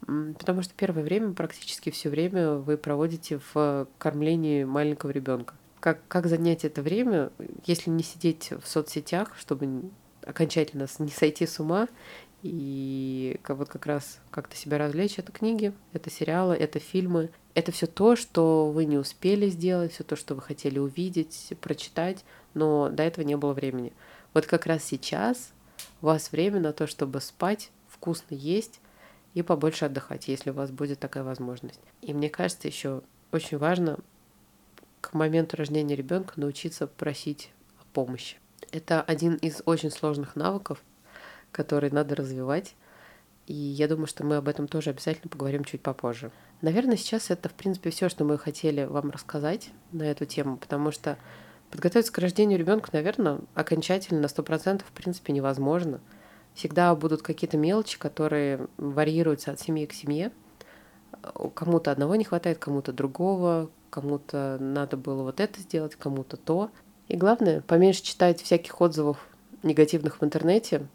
потому 0.00 0.62
что 0.62 0.72
первое 0.74 1.02
время, 1.02 1.32
практически 1.32 1.90
все 1.90 2.08
время 2.08 2.52
вы 2.52 2.76
проводите 2.76 3.40
в 3.52 3.86
кормлении 3.98 4.64
маленького 4.64 5.10
ребенка 5.10 5.54
как, 5.88 6.06
как 6.06 6.26
занять 6.26 6.66
это 6.66 6.82
время, 6.82 7.30
если 7.64 7.88
не 7.88 8.02
сидеть 8.02 8.50
в 8.50 8.68
соцсетях, 8.68 9.34
чтобы 9.38 9.90
окончательно 10.22 10.86
не 10.98 11.10
сойти 11.10 11.46
с 11.46 11.60
ума 11.60 11.88
и 12.42 13.40
как, 13.42 13.56
вот 13.56 13.70
как 13.70 13.86
раз 13.86 14.18
как-то 14.30 14.54
себя 14.54 14.76
развлечь. 14.76 15.18
Это 15.18 15.32
книги, 15.32 15.72
это 15.94 16.10
сериалы, 16.10 16.54
это 16.54 16.78
фильмы. 16.78 17.30
Это 17.54 17.72
все 17.72 17.86
то, 17.86 18.16
что 18.16 18.70
вы 18.70 18.84
не 18.84 18.98
успели 18.98 19.48
сделать, 19.48 19.94
все 19.94 20.04
то, 20.04 20.14
что 20.14 20.34
вы 20.34 20.42
хотели 20.42 20.78
увидеть, 20.78 21.54
прочитать, 21.62 22.22
но 22.52 22.90
до 22.90 23.02
этого 23.02 23.24
не 23.24 23.38
было 23.38 23.54
времени. 23.54 23.94
Вот 24.34 24.44
как 24.44 24.66
раз 24.66 24.84
сейчас 24.84 25.52
у 26.02 26.06
вас 26.06 26.32
время 26.32 26.60
на 26.60 26.74
то, 26.74 26.86
чтобы 26.86 27.22
спать, 27.22 27.70
вкусно 27.88 28.34
есть 28.34 28.80
и 29.32 29.40
побольше 29.40 29.86
отдыхать, 29.86 30.28
если 30.28 30.50
у 30.50 30.54
вас 30.54 30.70
будет 30.70 30.98
такая 30.98 31.24
возможность. 31.24 31.80
И 32.02 32.12
мне 32.12 32.28
кажется, 32.28 32.68
еще 32.68 33.00
очень 33.32 33.56
важно 33.56 33.98
к 35.00 35.14
моменту 35.14 35.56
рождения 35.56 35.94
ребенка 35.94 36.34
научиться 36.36 36.86
просить 36.86 37.50
о 37.80 37.84
помощи. 37.92 38.36
Это 38.72 39.00
один 39.02 39.34
из 39.36 39.62
очень 39.64 39.90
сложных 39.90 40.36
навыков, 40.36 40.82
который 41.52 41.90
надо 41.90 42.14
развивать. 42.14 42.74
И 43.46 43.54
я 43.54 43.88
думаю, 43.88 44.06
что 44.06 44.24
мы 44.24 44.36
об 44.36 44.48
этом 44.48 44.68
тоже 44.68 44.90
обязательно 44.90 45.30
поговорим 45.30 45.64
чуть 45.64 45.80
попозже. 45.80 46.30
Наверное, 46.60 46.96
сейчас 46.96 47.30
это, 47.30 47.48
в 47.48 47.54
принципе, 47.54 47.90
все, 47.90 48.08
что 48.08 48.24
мы 48.24 48.36
хотели 48.36 48.84
вам 48.84 49.10
рассказать 49.10 49.70
на 49.90 50.02
эту 50.02 50.26
тему, 50.26 50.58
потому 50.58 50.90
что 50.90 51.16
подготовиться 51.70 52.12
к 52.12 52.18
рождению 52.18 52.58
ребенка, 52.58 52.90
наверное, 52.92 53.40
окончательно 53.54 54.20
на 54.20 54.26
100% 54.26 54.82
в 54.84 54.92
принципе 54.92 55.32
невозможно. 55.32 56.00
Всегда 56.54 56.94
будут 56.94 57.22
какие-то 57.22 57.56
мелочи, 57.56 57.98
которые 57.98 58.66
варьируются 58.76 59.52
от 59.52 59.60
семьи 59.60 59.86
к 59.86 59.92
семье. 59.92 60.32
Кому-то 61.54 61.90
одного 61.90 62.16
не 62.16 62.24
хватает, 62.24 62.58
кому-то 62.58 62.92
другого, 62.92 63.70
кому-то 63.90 64.58
надо 64.60 64.96
было 64.96 65.22
вот 65.22 65.40
это 65.40 65.60
сделать, 65.60 65.94
кому-то 65.96 66.36
то. 66.36 66.70
И 67.08 67.16
главное, 67.16 67.62
поменьше 67.62 68.02
читать 68.02 68.42
всяких 68.42 68.80
отзывов 68.80 69.26
негативных 69.62 70.20
в 70.20 70.24
интернете, 70.24 70.86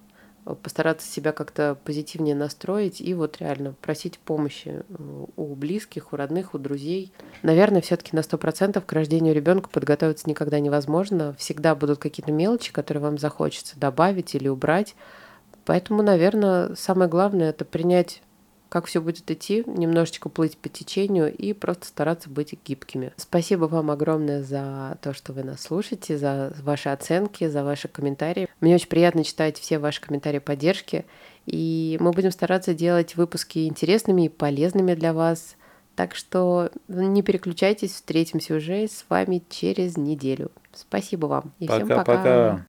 постараться 0.62 1.08
себя 1.08 1.32
как-то 1.32 1.78
позитивнее 1.84 2.36
настроить 2.36 3.00
и 3.00 3.14
вот 3.14 3.38
реально 3.40 3.76
просить 3.82 4.20
помощи 4.20 4.84
э, 4.88 5.26
у 5.36 5.56
близких, 5.56 6.12
у 6.12 6.18
родных, 6.18 6.54
у 6.54 6.58
друзей. 6.58 7.14
Наверное, 7.44 7.82
все-таки 7.82 8.16
на 8.16 8.20
100% 8.20 8.82
к 8.82 8.92
рождению 8.92 9.34
ребенка 9.34 9.70
подготовиться 9.70 10.30
никогда 10.30 10.60
невозможно. 10.60 11.34
Всегда 11.38 11.76
будут 11.76 12.00
какие-то 12.00 12.32
мелочи, 12.32 12.74
которые 12.74 13.02
вам 13.02 13.18
захочется 13.18 13.80
добавить 13.80 14.36
или 14.36 14.50
убрать. 14.50 14.96
Поэтому, 15.66 16.04
наверное, 16.04 16.76
самое 16.76 17.10
главное 17.10 17.52
это 17.52 17.64
принять 17.64 18.22
как 18.74 18.88
все 18.88 19.02
будет 19.02 19.30
идти, 19.30 19.64
немножечко 19.68 20.30
плыть 20.30 20.58
по 20.58 20.68
течению 20.68 21.32
и 21.32 21.54
просто 21.54 21.86
стараться 21.86 22.28
быть 22.28 22.56
гибкими. 22.66 23.14
Спасибо 23.18 23.66
вам 23.66 23.92
огромное 23.92 24.42
за 24.42 24.98
то, 25.04 25.14
что 25.14 25.32
вы 25.32 25.44
нас 25.44 25.62
слушаете, 25.62 26.18
за 26.18 26.52
ваши 26.64 26.90
оценки, 26.90 27.48
за 27.48 27.64
ваши 27.64 27.88
комментарии. 27.88 28.50
Мне 28.62 28.74
очень 28.74 28.88
приятно 28.88 29.24
читать 29.24 29.60
все 29.60 29.78
ваши 29.78 30.02
комментарии 30.02 30.40
поддержки, 30.40 31.06
и 31.46 32.00
мы 32.02 32.14
будем 32.14 32.32
стараться 32.32 32.74
делать 32.74 33.16
выпуски 33.16 33.68
интересными 33.68 34.26
и 34.26 34.30
полезными 34.30 34.96
для 34.96 35.14
вас. 35.14 35.56
Так 35.96 36.16
что 36.16 36.72
не 36.88 37.22
переключайтесь, 37.22 37.92
встретимся 37.92 38.56
уже 38.56 38.88
с 38.88 39.06
вами 39.08 39.44
через 39.52 39.98
неделю. 39.98 40.50
Спасибо 40.74 41.28
вам 41.28 41.54
и 41.60 41.68
пока, 41.68 41.78
всем 41.78 41.88
пока. 41.90 42.04
пока. 42.04 42.62